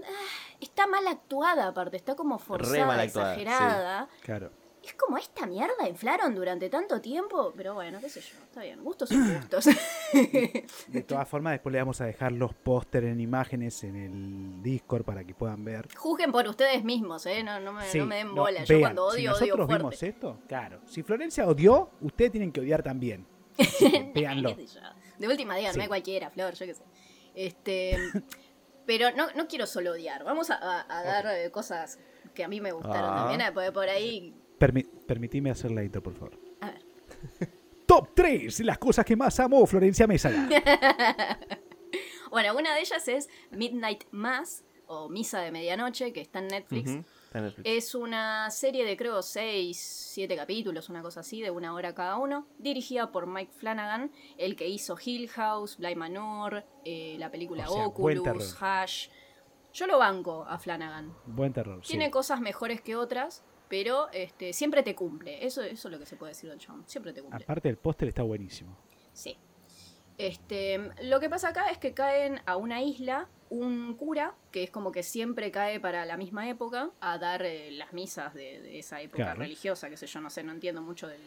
[0.61, 4.09] está mal actuada aparte, está como forzada, mal actuada, exagerada.
[4.20, 4.51] Claro.
[4.85, 8.83] Es como esta mierda inflaron durante tanto tiempo, pero bueno, qué sé yo, está bien,
[8.83, 9.66] gustos son gustos.
[10.89, 15.05] De todas formas, después le vamos a dejar los pósteres en imágenes en el Discord
[15.05, 15.89] para que puedan ver.
[15.97, 17.43] Juzguen por ustedes mismos, ¿eh?
[17.45, 18.64] No, no me, Sí, no me den no, bola.
[18.64, 20.09] Yo vean, cuando si odio, nosotros odio vimos fuerte.
[20.09, 20.80] esto, claro.
[20.87, 23.24] Si Florencia odió, ustedes tienen que odiar también.
[23.59, 24.57] Yo.
[25.18, 25.89] De última díganme Sí.
[25.89, 26.83] cualquiera, Flor, yo qué sé.
[27.35, 27.97] Este,
[28.87, 30.24] pero no, no quiero solo odiar.
[30.24, 31.99] Vamos a, a- a dar eh, cosas
[32.35, 33.16] que a mí me gustaron Ah.
[33.18, 33.41] también.
[33.43, 34.35] eh, Porque por ahí.
[34.62, 36.38] Permi- permitime hacer la intro, por favor.
[36.60, 36.82] A ver.
[37.86, 40.30] Top 3 las cosas que más amó Florencia Mesa.
[42.30, 46.90] Bueno, una de ellas es Midnight Mass o Misa de Medianoche, que está en Netflix.
[46.90, 47.68] Ujú, está en Netflix.
[47.68, 49.76] Es una serie de creo 6,
[50.14, 54.56] 7 capítulos, una cosa así, de una hora cada uno, dirigida por Mike Flanagan, el
[54.56, 58.56] que hizo Hill House, Bly Manor, eh, la película O sea, Oculus.
[58.58, 59.08] Hush.
[59.74, 61.14] Yo lo banco a Flanagan.
[61.26, 61.84] Buen terror.
[61.84, 61.90] sí.
[61.90, 65.47] Tiene cosas mejores que otras, pero este, siempre te cumple.
[65.47, 66.85] Eso, eso es lo que se puede decir del chabón.
[66.87, 67.43] Siempre te cumple.
[67.43, 68.77] Aparte, el póster está buenísimo.
[69.14, 69.39] Sí.
[70.18, 74.70] Este, lo que pasa acá es que caen a una isla un cura, que es
[74.70, 78.79] como que siempre cae para la misma época, a dar eh, las misas de, de
[78.79, 79.41] esa época Claro.
[79.41, 81.23] religiosa, que sé yo, no sé, no entiendo mucho del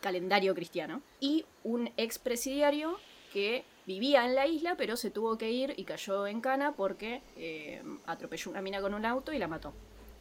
[0.00, 1.02] calendario cristiano.
[1.20, 2.98] Y un expresidiario
[3.32, 7.22] que vivía en la isla, pero se tuvo que ir y cayó en cana porque
[7.36, 9.72] eh, atropelló una mina con un auto y la mató,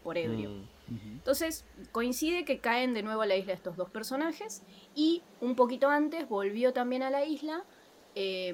[0.03, 0.51] por ebrio.
[0.51, 0.74] Mm.
[0.87, 4.61] Entonces coincide que caen de nuevo a la isla estos dos personajes
[4.93, 7.63] y un poquito antes volvió también a la isla
[8.15, 8.53] eh,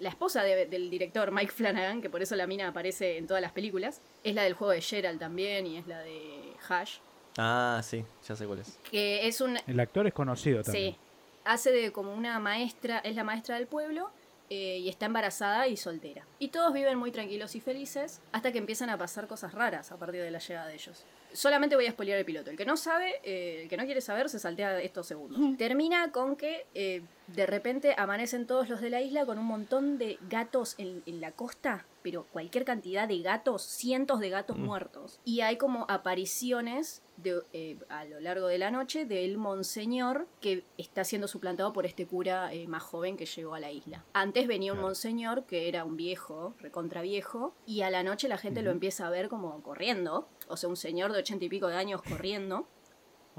[0.00, 3.40] la esposa de- del director Mike Flanagan, que por eso la mina aparece en todas
[3.40, 6.98] las películas, es la del juego de Gerald también y es la de Hash,
[7.38, 8.78] Ah, sí, ya sé cuál es.
[8.90, 9.56] que es un...
[9.66, 10.92] El actor es conocido también.
[10.94, 10.98] Sí,
[11.44, 14.10] hace de como una maestra, es la maestra del pueblo
[14.50, 16.26] eh, y está embarazada y soltera.
[16.38, 19.96] Y todos viven muy tranquilos y felices hasta que empiezan a pasar cosas raras a
[19.96, 21.04] partir de la llegada de ellos.
[21.32, 22.50] Solamente voy a spoilear el piloto.
[22.50, 25.40] El que no sabe, eh, el que no quiere saber, se saltea estos segundos.
[25.56, 29.98] Termina con que eh, de repente amanecen todos los de la isla con un montón
[29.98, 35.20] de gatos en, en la costa, pero cualquier cantidad de gatos, cientos de gatos muertos.
[35.24, 40.64] Y hay como apariciones de, eh, a lo largo de la noche del monseñor que
[40.78, 44.04] está siendo suplantado por este cura eh, más joven que llegó a la isla.
[44.12, 48.38] Antes venía un monseñor que era un viejo, recontra viejo, y a la noche la
[48.38, 51.68] gente lo empieza a ver como corriendo, o sea, un señor de ochenta y pico
[51.68, 52.66] de años corriendo.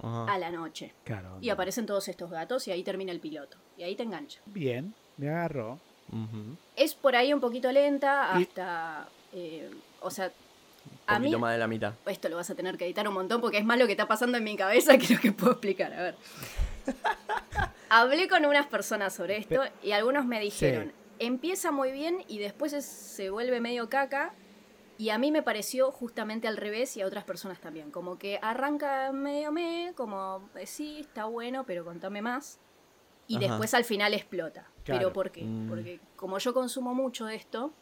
[0.02, 0.92] A la noche.
[1.04, 1.38] Claro.
[1.40, 3.58] Y aparecen todos estos gatos y ahí termina el piloto.
[3.78, 4.42] Y ahí te engancha.
[4.48, 5.78] Bien, me agarró.
[6.76, 9.08] Es por ahí un poquito lenta hasta...
[9.34, 9.70] eh,
[10.02, 10.32] o sea,
[10.86, 11.26] Un a mí...
[11.26, 11.94] poquito más de la mitad.
[12.06, 14.08] Esto lo vas a tener que editar un montón porque es más lo que está
[14.08, 15.94] pasando en mi cabeza que lo que puedo explicar.
[15.94, 16.16] A ver.
[17.90, 22.74] Hablé con unas personas sobre esto y algunos me dijeron, empieza muy bien y después
[22.74, 24.34] es- se vuelve medio caca.
[24.98, 27.90] Y a mí me pareció justamente al revés y a otras personas también.
[27.92, 32.60] Como que arranca medio me, como eh, sí, está bueno, pero contame más.
[33.28, 33.48] Y Ajá.
[33.48, 34.68] después al final explota.
[34.84, 35.00] Claro.
[35.00, 35.44] ¿Pero por qué?
[35.44, 35.68] Mm.
[35.68, 37.74] Porque como yo consumo mucho de esto,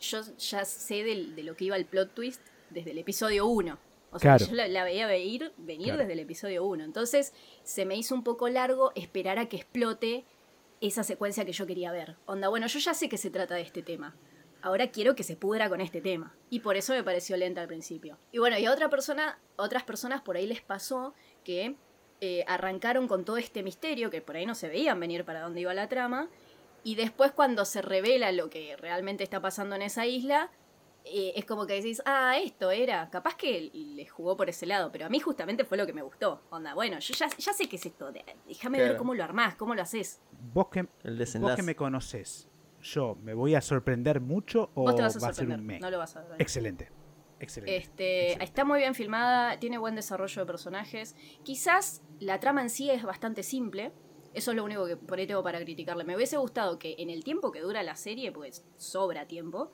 [0.00, 2.40] yo ya sé de lo que iba el plot twist
[2.70, 3.78] desde el episodio 1.
[4.10, 4.46] O sea, Claro.
[4.50, 6.00] yo la, la veía venir, venir Claro.
[6.00, 6.84] desde el episodio 1.
[6.84, 7.32] Entonces,
[7.62, 10.24] se me hizo un poco largo esperar a que explote
[10.80, 12.16] esa secuencia que yo quería ver.
[12.26, 14.14] Onda, bueno, yo ya sé que se trata de este tema.
[14.62, 16.34] Ahora quiero que se pudra con este tema.
[16.50, 18.18] Y por eso me pareció lenta al principio.
[18.32, 21.76] Y bueno, y a otra persona, otras personas por ahí les pasó que
[22.20, 25.60] eh, arrancaron con todo este misterio, que por ahí no se veían venir para dónde
[25.60, 26.28] iba la trama.
[26.84, 30.50] Y después cuando se revela lo que realmente está pasando en esa isla,
[31.04, 34.90] eh, es como que decís, ah, esto era, capaz que les jugó por ese lado,
[34.92, 36.42] pero a mí justamente fue lo que me gustó.
[36.50, 39.54] Onda, bueno, yo ya, ya sé qué es esto, de- déjame ver cómo lo armás,
[39.56, 40.20] cómo lo haces.
[40.52, 42.48] Vos que, El vos que me conoces,
[42.82, 45.60] ¿yo me voy a sorprender mucho o Vos te vas a va a ser sorprender,
[45.60, 45.80] un me?
[45.80, 46.40] no lo vas a ver.
[46.40, 46.90] Excelente.
[47.40, 47.76] Excelente.
[47.76, 48.44] Este, Excelente.
[48.44, 51.14] está muy bien filmada, tiene buen desarrollo de personajes.
[51.44, 53.92] Quizás la trama en sí es bastante simple.
[54.38, 56.04] Eso es lo único que por ahí tengo para criticarle.
[56.04, 59.72] Me hubiese gustado que en el tiempo que dura la serie, pues sobra tiempo,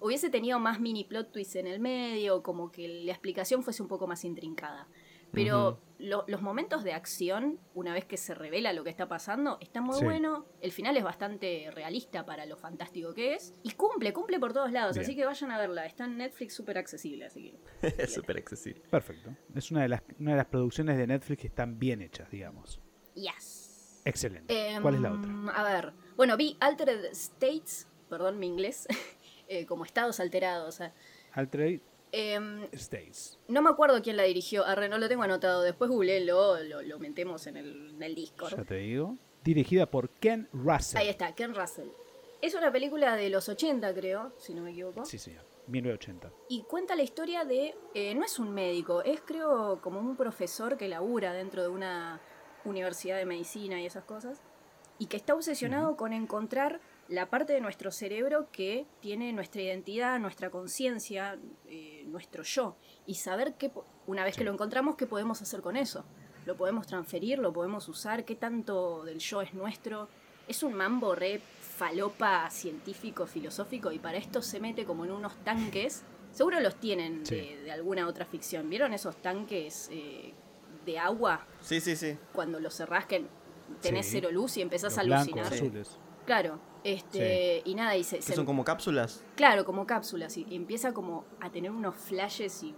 [0.00, 3.88] hubiese tenido más mini plot twists en el medio, como que la explicación fuese un
[3.88, 4.86] poco más intrincada.
[5.30, 9.58] Pero lo- los momentos de acción, una vez que se revela lo que está pasando,
[9.60, 10.04] está muy Sí.
[10.06, 10.46] bueno.
[10.62, 13.52] El final es bastante realista para lo fantástico que es.
[13.62, 14.94] Y cumple, cumple por todos lados.
[14.96, 15.04] Bien.
[15.04, 15.84] Así que vayan a verla.
[15.84, 17.26] Está en Netflix súper accesible.
[17.26, 17.58] Así que
[18.04, 18.80] es súper accesible.
[18.88, 19.34] Perfecto.
[19.54, 22.80] Es una de, las, una de las producciones de Netflix que están bien hechas, digamos.
[23.14, 23.57] Yes.
[24.08, 24.70] Excelente.
[24.70, 25.30] Em, ¿Cuál es la otra?
[25.54, 25.92] A ver.
[26.16, 28.86] Bueno, vi Altered States, perdón mi inglés,
[29.48, 30.68] eh, como estados alterados.
[30.74, 30.94] o sea,
[31.32, 31.80] Altered
[32.12, 33.38] em, States.
[33.48, 35.62] no me acuerdo quién la dirigió, arre, no lo tengo anotado.
[35.62, 38.56] Después googleelo, lo, lo metemos en el, en el Discord.
[38.56, 39.16] Ya te digo.
[39.44, 40.98] Dirigida por Ken Russell.
[40.98, 41.88] Ahí está, Ken Russell.
[42.40, 45.04] Es una película de los 80, creo, si no me equivoco.
[45.04, 45.44] Sí, señor.
[45.68, 46.32] 1980.
[46.48, 47.74] Y cuenta la historia de.
[47.94, 52.20] eh, no es un médico, es creo como un profesor que labura dentro de una
[52.64, 54.40] universidad de medicina y esas cosas.
[54.98, 60.18] Y que está obsesionado con encontrar la parte de nuestro cerebro que tiene nuestra identidad,
[60.18, 62.76] nuestra conciencia, eh, nuestro yo.
[63.06, 63.70] Y saber que,
[64.06, 64.38] una vez Sí.
[64.40, 66.04] que lo encontramos, qué podemos hacer con eso.
[66.46, 70.08] Lo podemos transferir, lo podemos usar, qué tanto del yo es nuestro.
[70.48, 75.36] Es un mambo re falopa científico, filosófico, y para esto se mete como en unos
[75.44, 76.02] tanques.
[76.32, 77.36] Seguro los tienen Sí.
[77.36, 78.68] de, de alguna otra ficción.
[78.68, 80.34] ¿Vieron esos tanques eh,
[80.88, 81.46] de agua?
[81.60, 82.16] Sí, sí, sí.
[82.32, 83.24] Cuando los cerrás que
[83.82, 84.12] tenés Sí.
[84.12, 85.52] cero luz y empezás Los a alucinar.
[85.52, 85.98] Azules.
[86.26, 89.22] Claro, este, y nada, y se, son como cápsulas.
[89.36, 92.74] Claro, como cápsulas, y empieza como a tener unos flashes y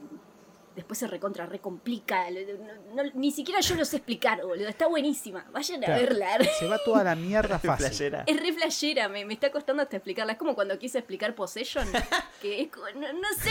[0.76, 2.26] después se recontra, recomplica.
[2.30, 4.68] No- no- ni siquiera yo lo sé explicar, boludo.
[4.68, 5.44] Está buenísima.
[5.52, 6.38] Vayan a verla.
[6.60, 7.86] Se va toda la mierda fácil.
[7.88, 8.22] Playera.
[8.26, 10.32] Es re flashera, me, me está costando hasta explicarla.
[10.34, 11.86] Es como cuando quise explicar Possession,
[12.40, 13.50] que es como, no, no sé,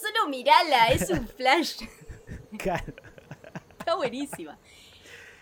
[0.00, 1.82] solo mirala, es un flash.
[2.58, 2.94] Claro.
[3.90, 4.58] Está buenísima.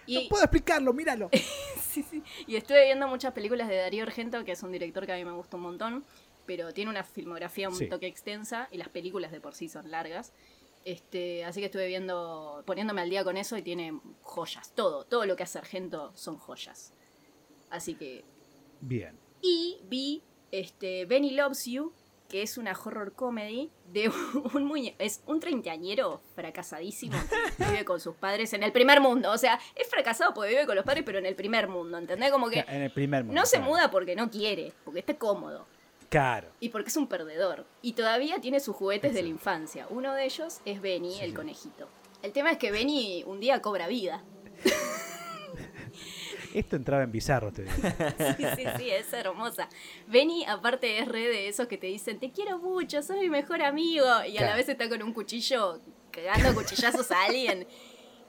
[0.06, 1.28] Y, No puedo explicarlo, míralo.
[1.82, 2.22] sí, sí.
[2.46, 5.24] y estuve viendo muchas películas de Darío Argento, que es un director que a mí
[5.26, 6.02] me gusta un montón,
[6.46, 7.88] pero tiene una filmografía un Sí.
[7.90, 10.32] toque extensa y las películas de por sí son largas.
[10.86, 15.26] Este, así que estuve viendo, poniéndome al día con eso y tiene joyas, todo, todo
[15.26, 16.94] lo que hace Argento son joyas.
[17.68, 18.24] Así que
[18.80, 19.14] Bien.
[19.42, 20.22] y vi
[20.52, 21.92] este, Benny Loves You,
[22.28, 24.10] que es una horror comedy de
[24.54, 27.16] un muñe es un treintañero fracasadísimo
[27.56, 29.30] que vive con sus padres en el primer mundo.
[29.32, 32.30] O sea, es fracasado porque vive con los padres, pero en el primer mundo, ¿entendés?
[32.30, 33.40] Como que En el primer mundo.
[33.40, 33.70] no se claro.
[33.72, 35.66] muda porque no quiere, porque está cómodo
[36.10, 36.48] Claro.
[36.60, 37.66] y porque es un perdedor.
[37.82, 39.86] Y todavía tiene sus juguetes de la infancia.
[39.90, 41.36] Uno de ellos es Benny, Sí, el sí.
[41.36, 41.88] conejito.
[42.22, 44.22] El tema es que Benny un día cobra vida.
[46.54, 47.74] Esto entraba en bizarro, te digo.
[48.36, 49.68] Sí, sí, sí, es hermosa.
[50.06, 53.62] Benny, aparte, es re de esos que te dicen, te quiero mucho, sos mi mejor
[53.62, 54.04] amigo.
[54.26, 55.80] Y a la vez está con un cuchillo
[56.10, 57.66] cagando cuchillazos a alguien.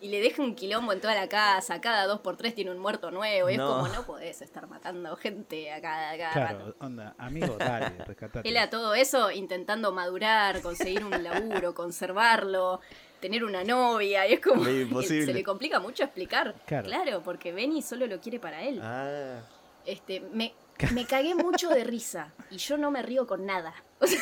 [0.01, 1.81] Y le deja un quilombo en toda la casa.
[1.81, 3.49] Cada dos por tres tiene un muerto nuevo.
[3.49, 3.63] Y No.
[3.65, 6.75] es como, no podés estar matando gente a cada, a cada Claro, rato.
[6.79, 8.47] onda, amigo, dale, rescatate.
[8.47, 12.79] Él a todo eso intentando madurar, conseguir un laburo, conservarlo,
[13.19, 14.25] tener una novia.
[14.27, 15.25] Y es como, imposible.
[15.25, 16.55] se le complica mucho explicar.
[16.65, 17.21] Claro.
[17.23, 18.79] porque Benny solo lo quiere para él.
[18.81, 19.41] Ah.
[19.85, 20.53] Este, me,
[20.93, 23.73] me cagué mucho de risa y yo no me río con nada.
[23.99, 24.21] O sea,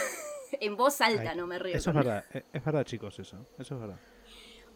[0.59, 1.75] en voz alta Ay, no me río.
[1.75, 3.45] Eso es con verdad, eh, es verdad, chicos, eso.
[3.59, 3.97] Eso es verdad.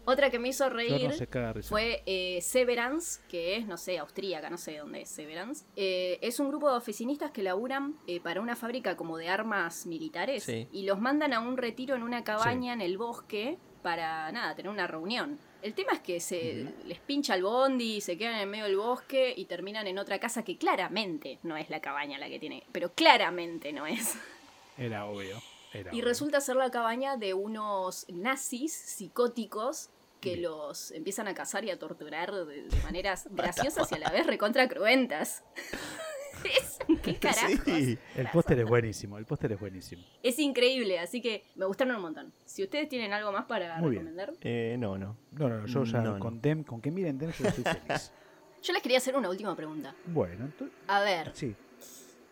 [0.04, 4.58] Otra que me hizo reír no fue eh, Severance, que es, no sé, austríaca, no
[4.58, 5.64] sé dónde es Severance.
[5.76, 9.86] Eh, es un grupo de oficinistas que laburan eh, para una fábrica como de armas
[9.86, 10.66] militares Sí.
[10.72, 14.70] y los mandan a un retiro en una cabaña en el bosque para, nada, tener
[14.70, 15.38] una reunión.
[15.62, 19.32] El tema es que se les pincha el bondi, se quedan en medio del bosque
[19.36, 22.92] y terminan en otra casa que claramente no es la cabaña la que tiene, pero
[22.92, 24.16] claramente no es.
[24.76, 25.40] Era obvio.
[25.72, 30.42] Era Y resulta ser la cabaña de unos nazis psicóticos que Bien.
[30.42, 34.26] los empiezan a cazar y a torturar de, de maneras graciosas y a la vez
[34.26, 35.42] recontra cruentas.
[36.44, 37.48] es, ¿Qué carajo?
[37.64, 37.98] Sí.
[38.16, 40.02] El póster es buenísimo, el póster es buenísimo.
[40.22, 42.32] Es increíble, así que me gustaron un montón.
[42.44, 44.32] Si ustedes tienen algo más para Muy recomendar.
[44.42, 45.16] Eh, no, no.
[45.32, 46.18] No, no, yo ya No, no.
[46.20, 48.12] con Dem, con que miren Dem yo estoy feliz.
[48.62, 49.92] Yo les quería hacer una última pregunta.
[50.06, 51.56] bueno, entonces, A ver, sí.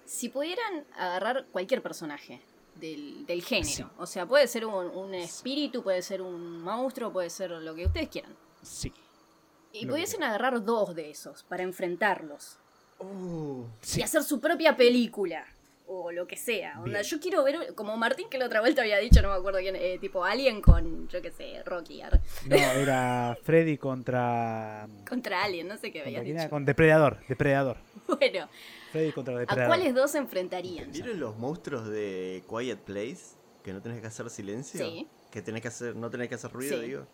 [0.04, 2.40] si pudieran agarrar cualquier personaje
[2.76, 3.84] del, del género, Sí.
[3.98, 7.86] o sea, puede ser un, un espíritu, puede ser un monstruo, puede ser lo que
[7.86, 8.34] ustedes quieran.
[8.62, 8.92] Sí.
[9.72, 12.56] Y Lo pudiesen agarrar dos de esos para enfrentarlos.
[12.98, 14.00] Uh, Sí.
[14.00, 15.46] y hacer su propia película.
[15.92, 16.78] O lo que sea.
[16.80, 19.58] Onda, yo quiero ver, como Martín que la otra vuelta había dicho, no me acuerdo
[19.58, 22.00] quién, eh, tipo Alien con, yo qué sé, Rocky.
[22.00, 24.86] ar- No, era Freddy contra.
[25.08, 26.22] Contra Alien, no sé qué era?
[26.22, 26.48] dicho.
[26.48, 27.18] Con Depredador.
[27.28, 27.78] Depredador.
[28.06, 28.48] Bueno,
[28.92, 29.68] Freddy contra ¿a Depredador.
[29.68, 30.90] cuáles dos se enfrentarían?
[30.92, 33.36] ¿Vieron los monstruos de Quiet Place?
[33.64, 34.84] Que no tenés que hacer silencio.
[34.84, 35.06] Sí.
[35.30, 36.86] Que tenés que hacer, no tenés que hacer ruido, Sí.
[36.86, 37.06] digo.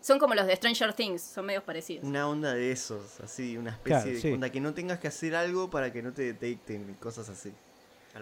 [0.00, 2.04] Son como los de Stranger Things, son medios parecidos.
[2.04, 4.32] Una onda de esos, así, una especie Claro, de sí.
[4.32, 7.52] onda que no tengas que hacer algo para que no te detecten, cosas así.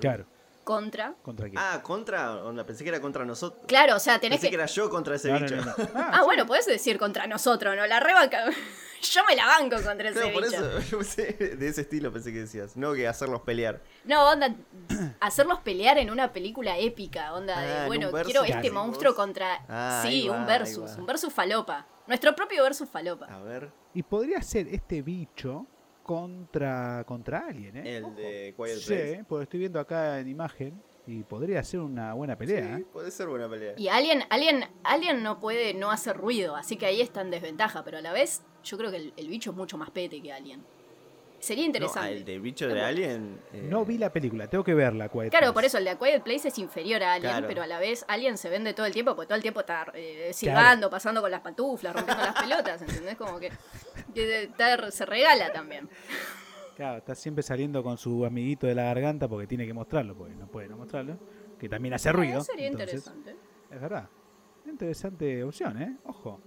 [0.00, 0.26] Claro.
[0.64, 1.14] Contra.
[1.22, 1.58] ¿Contra quién?
[1.62, 3.64] Ah, contra, onda, pensé que era contra nosotros.
[3.68, 4.50] Claro, o sea, tenés Pensé que.
[4.52, 5.56] que era yo contra ese No, bicho.
[5.56, 5.74] no, no.
[5.94, 7.86] Ah, bueno, podés decir contra nosotros, ¿no?
[7.86, 8.44] La rebanca.
[9.02, 10.56] Yo me la banco contra ese No, por bicho.
[10.78, 12.74] eso, yo pensé, de ese estilo pensé que decías.
[12.74, 13.82] No que hacerlos pelear.
[14.06, 14.54] No, onda,
[15.20, 19.16] hacerlos pelear en una película épica, onda Ah, de, en bueno, quiero este monstruo vos.
[19.16, 19.62] contra...
[19.68, 21.86] Ah, sí, va, un versus, un versus falopa.
[22.06, 23.26] Nuestro propio versus falopa.
[23.26, 25.66] A ver, Y podría ser este bicho
[26.04, 27.96] contra contra alguien, ¿eh?
[27.96, 28.14] el Ojo.
[28.14, 29.24] de Quiet Sí, Place.
[29.28, 32.76] porque estoy viendo acá en imagen y podría ser una buena pelea.
[32.76, 32.86] Sí, ¿eh?
[32.92, 33.74] puede ser buena pelea.
[33.76, 37.82] Y Alien, Alien, Alien no puede no hacer ruido, así que ahí está en desventaja,
[37.84, 40.32] pero a la vez yo creo que el, el bicho es mucho más pete que
[40.32, 40.64] Alien.
[41.44, 42.00] Sería No, interesante.
[42.00, 43.38] ah, el de bicho de Alien.
[43.52, 45.08] eh, No vi la película, tengo que verla.
[45.08, 45.52] Quiet Claro, Place.
[45.52, 47.46] por eso el de A Quiet Place es inferior a Alien, Claro.
[47.46, 49.86] pero a la vez Alien se vende todo el tiempo, porque todo el tiempo está
[49.94, 53.16] eh, silbando, pasando con las pantuflas, rompiendo las pelotas, ¿entendés?
[53.16, 53.50] Como que
[54.14, 55.88] que está- se regala también.
[56.76, 60.34] Claro, está siempre saliendo con su amiguito de la garganta porque tiene que mostrarlo, porque
[60.34, 61.18] no puede no mostrarlo.
[61.58, 62.40] Que también hace ruido.
[62.42, 63.36] Sería entonces, interesante.
[63.70, 64.08] Es verdad.
[64.66, 65.96] Interesante opción, ¿eh?
[66.04, 66.40] Ojo.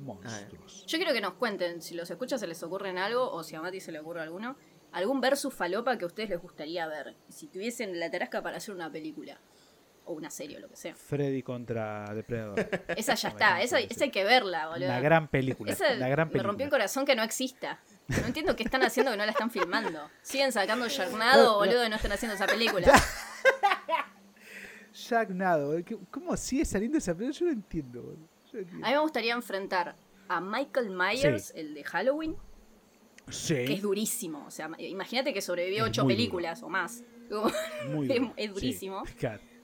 [0.00, 0.84] Monstruos.
[0.86, 3.60] Yo quiero que nos cuenten si los escuchas se les ocurren algo o si a
[3.60, 4.56] Mati se le ocurre alguno.
[4.92, 7.14] Algún versus falopa que a ustedes les gustaría ver.
[7.28, 9.38] Si tuviesen la tarasca para hacer una película.
[10.06, 10.94] O una serie o lo que sea.
[10.96, 12.58] Freddy contra Depredador.
[12.96, 14.86] Esa ya Me está, esa, esa hay que verla, boludo.
[14.86, 15.70] Una gran película.
[15.70, 16.42] Esa una gran me película.
[16.48, 17.78] rompió el corazón que no exista.
[18.08, 20.10] No entiendo qué están haciendo que no la están filmando.
[20.22, 22.90] Siguen sacando Sharknado, boludo, y no están haciendo esa película.
[24.92, 25.76] Jack Nado.
[25.84, 27.38] ¿qué- ¿Cómo sigue saliendo esa película?
[27.38, 28.02] Yo no entiendo.
[28.02, 28.28] boludo.
[28.54, 28.56] A
[28.88, 29.96] mí me gustaría enfrentar
[30.28, 32.36] a Michael Myers, el de Halloween,
[33.28, 33.54] Sí.
[33.54, 34.44] que es durísimo.
[34.46, 37.02] O sea, imagínate que sobrevivió Es ocho películas o más.
[37.88, 39.02] Muy es- es durísimo.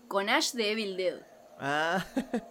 [0.09, 1.21] Con Ash de Evil Dead.
[1.59, 2.05] Ah,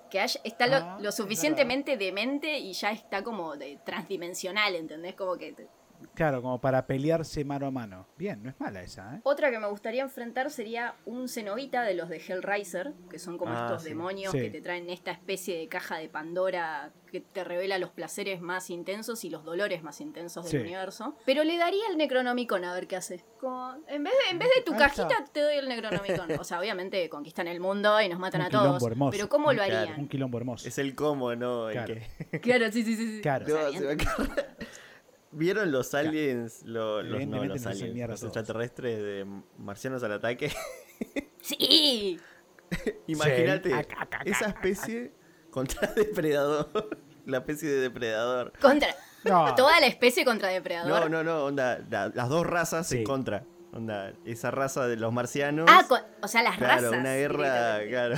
[0.09, 4.75] Que Ash está lo, Ah, lo es suficientemente demente y ya está como de transdimensional,
[4.75, 5.13] ¿entendés?
[5.15, 5.67] Como que te-
[6.13, 8.07] Claro, como para pelearse mano a mano.
[8.17, 9.19] Bien, no es mala esa, ¿eh?
[9.23, 13.51] Otra que me gustaría enfrentar sería un cenobita de los de Hellraiser, que son como
[13.53, 13.89] Ah, estos sí.
[13.89, 14.39] demonios Sí.
[14.39, 18.69] que te traen esta especie de caja de Pandora que te revela los placeres más
[18.69, 20.57] intensos y los dolores más intensos del Sí.
[20.57, 21.15] universo.
[21.25, 23.23] Pero le daría el Necronomicon a ver qué hace.
[23.39, 26.31] Como, en, vez de, en vez de tu cajita, te doy el Necronomicon.
[26.39, 28.83] O sea, obviamente conquistan el mundo y nos matan Un a todos.
[28.83, 29.11] hermoso.
[29.11, 29.77] Pero ¿cómo lo Claro.
[29.91, 29.99] harían?
[29.99, 30.67] Un quilombo hermoso.
[30.67, 31.69] es el combo, ¿no?
[31.69, 31.95] El Claro.
[32.31, 32.39] que...
[32.41, 33.15] Claro, sí, sí, sí.
[33.17, 33.21] sí.
[33.21, 33.45] Claro.
[33.45, 34.35] O sea, No,
[35.36, 36.63] ¿Vieron los aliens?
[36.63, 37.65] Lo- los, no, aliens.
[37.93, 38.36] mierda Los todos.
[38.38, 39.25] extraterrestres de
[39.57, 40.51] Marcianos al ataque.
[41.41, 42.19] Sí.
[43.07, 43.71] Imagínate
[44.25, 45.11] esa especie
[45.51, 46.97] contra depredador.
[47.25, 48.53] La especie de depredador.
[48.61, 48.89] Contra.
[49.23, 49.53] No.
[49.55, 50.89] Toda la especie contra depredador.
[50.89, 52.97] No, no, no, onda, la- las dos razas Sí.
[52.97, 53.43] en contra.
[53.73, 55.65] Onda, esa raza de los marcianos.
[55.69, 56.99] Ah, con- o sea, las claro, razas.
[56.99, 58.15] una guerra, claro.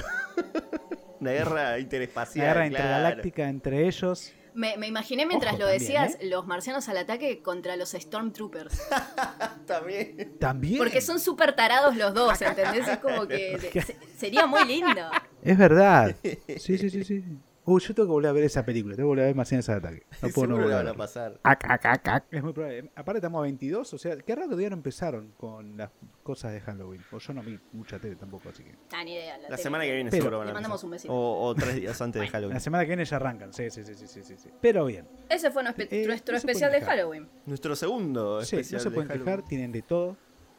[1.19, 2.45] una guerra interespacial.
[2.45, 2.85] La guerra claro.
[2.85, 4.33] intergaláctica entre ellos.
[4.57, 6.25] Me, me imaginé mientras Ojo lo también, decías, ¿eh?
[6.29, 8.81] los marcianos al ataque contra los Stormtroopers.
[9.67, 10.35] También.
[10.39, 10.79] También.
[10.79, 12.87] Porque son súper tarados los dos, ¿entendés?
[12.87, 15.09] Es como que se- sería muy lindo.
[15.43, 16.15] Es verdad.
[16.23, 17.23] Sí, sí, sí, sí.
[17.69, 18.95] Uy, yo tengo que volver a ver esa película.
[18.95, 20.03] Tengo que volver a ver Marcianos al ataque.
[20.21, 21.37] No puedo no volver a van a pasar.
[21.43, 22.23] Ac, ac, ac, ac.
[22.31, 22.89] Es muy probable.
[22.95, 25.89] Aparte estamos a 22, o sea, qué raro que todavía no empezaron con las
[26.23, 27.01] cosas de Halloween.
[27.11, 28.73] O yo no vi mucha tele tampoco, así que...
[28.93, 29.37] Ah, ni idea.
[29.49, 30.87] La semana que viene Pero- seguro van a Le mandamos empezar.
[30.87, 31.13] un besito.
[31.13, 32.53] O, o tres días antes de Halloween.
[32.53, 34.49] La semana que viene ya arrancan, sí, sí, sí, sí, sí, sí, sí.
[34.61, 36.81] Pero bien, Ese fue nuestro, Eh, nuestro no especial de.
[36.81, 37.27] Halloween.
[37.45, 40.15] Nuestro segundo sí, especial no se de pueden quejar, tienen de todo.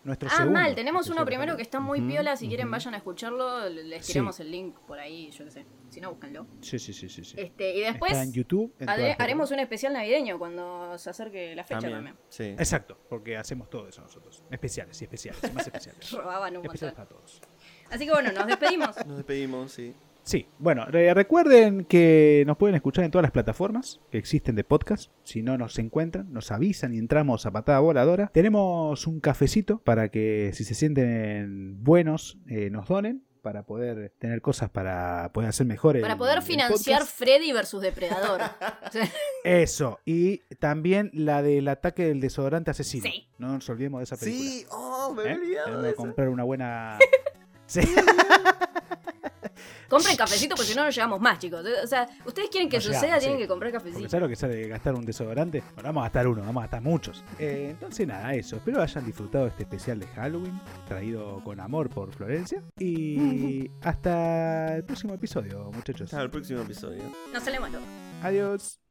[0.08, 2.34] Nuestro Ah, segundo mal, tenemos uno primero que está muy Ujú, piola.
[2.34, 3.68] Si quieren, vayan a escucharlo.
[3.68, 4.12] Les Sí.
[4.14, 5.66] tiramos el link por ahí, yo qué sé.
[5.90, 6.46] Si no, búsquenlo.
[6.62, 7.24] Sí, sí, sí, sí.
[7.24, 7.34] sí.
[7.38, 8.74] Este, y después Está en YouTube.
[8.78, 11.96] en haremos un especial navideño cuando se acerque la fecha También.
[11.98, 12.16] también.
[12.30, 12.44] Sí.
[12.44, 14.42] Exacto, porque hacemos todo eso nosotros.
[14.50, 16.10] Especiales y especiales, más especiales.
[16.12, 17.08] Robaban un especiales montón.
[17.16, 17.40] para todos.
[17.90, 19.06] Así que bueno, nos despedimos.
[19.06, 19.94] Nos despedimos, sí.
[20.28, 24.62] Sí, bueno, re- recuerden que nos pueden escuchar en todas las plataformas que existen de
[24.62, 25.10] podcast.
[25.24, 28.30] Si no nos encuentran, nos avisan y entramos a patada voladora.
[28.34, 34.42] Tenemos un cafecito para que si se sienten buenos eh, nos donen para poder tener
[34.42, 37.06] cosas para poder hacer mejor el- Para poder el financiar.
[37.06, 38.42] Freddy versus Depredador.
[39.44, 43.04] Eso, y también la del ataque del desodorante asesino.
[43.04, 43.30] Sí.
[43.38, 44.50] No nos olvidemos de esa película.
[44.50, 45.30] Sí, oh, me ¿eh?
[45.30, 46.02] había olvidado Tenemos de que eso.
[46.02, 46.98] comprar una buena...
[47.66, 47.80] Sí.
[49.88, 51.64] compren cafecito porque si no, no llegamos más, chicos.
[51.82, 53.42] O sea, ustedes quieren que No suceda, llegamos, tienen sí.
[53.44, 54.08] que comprar Porque cafecito.
[54.10, 55.62] ¿sabes lo que sale gastar un desodorante?
[55.74, 57.24] Bueno, vamos a gastar uno, vamos a gastar muchos.
[57.38, 58.56] Eh, entonces nada, eso.
[58.56, 62.62] Espero hayan disfrutado este especial de Halloween, traído con amor por Florencia.
[62.78, 66.12] Y hasta el próximo episodio, muchachos.
[66.12, 67.02] Hasta el próximo episodio.
[67.32, 67.86] Nos salimos luego.
[68.22, 68.87] Adiós.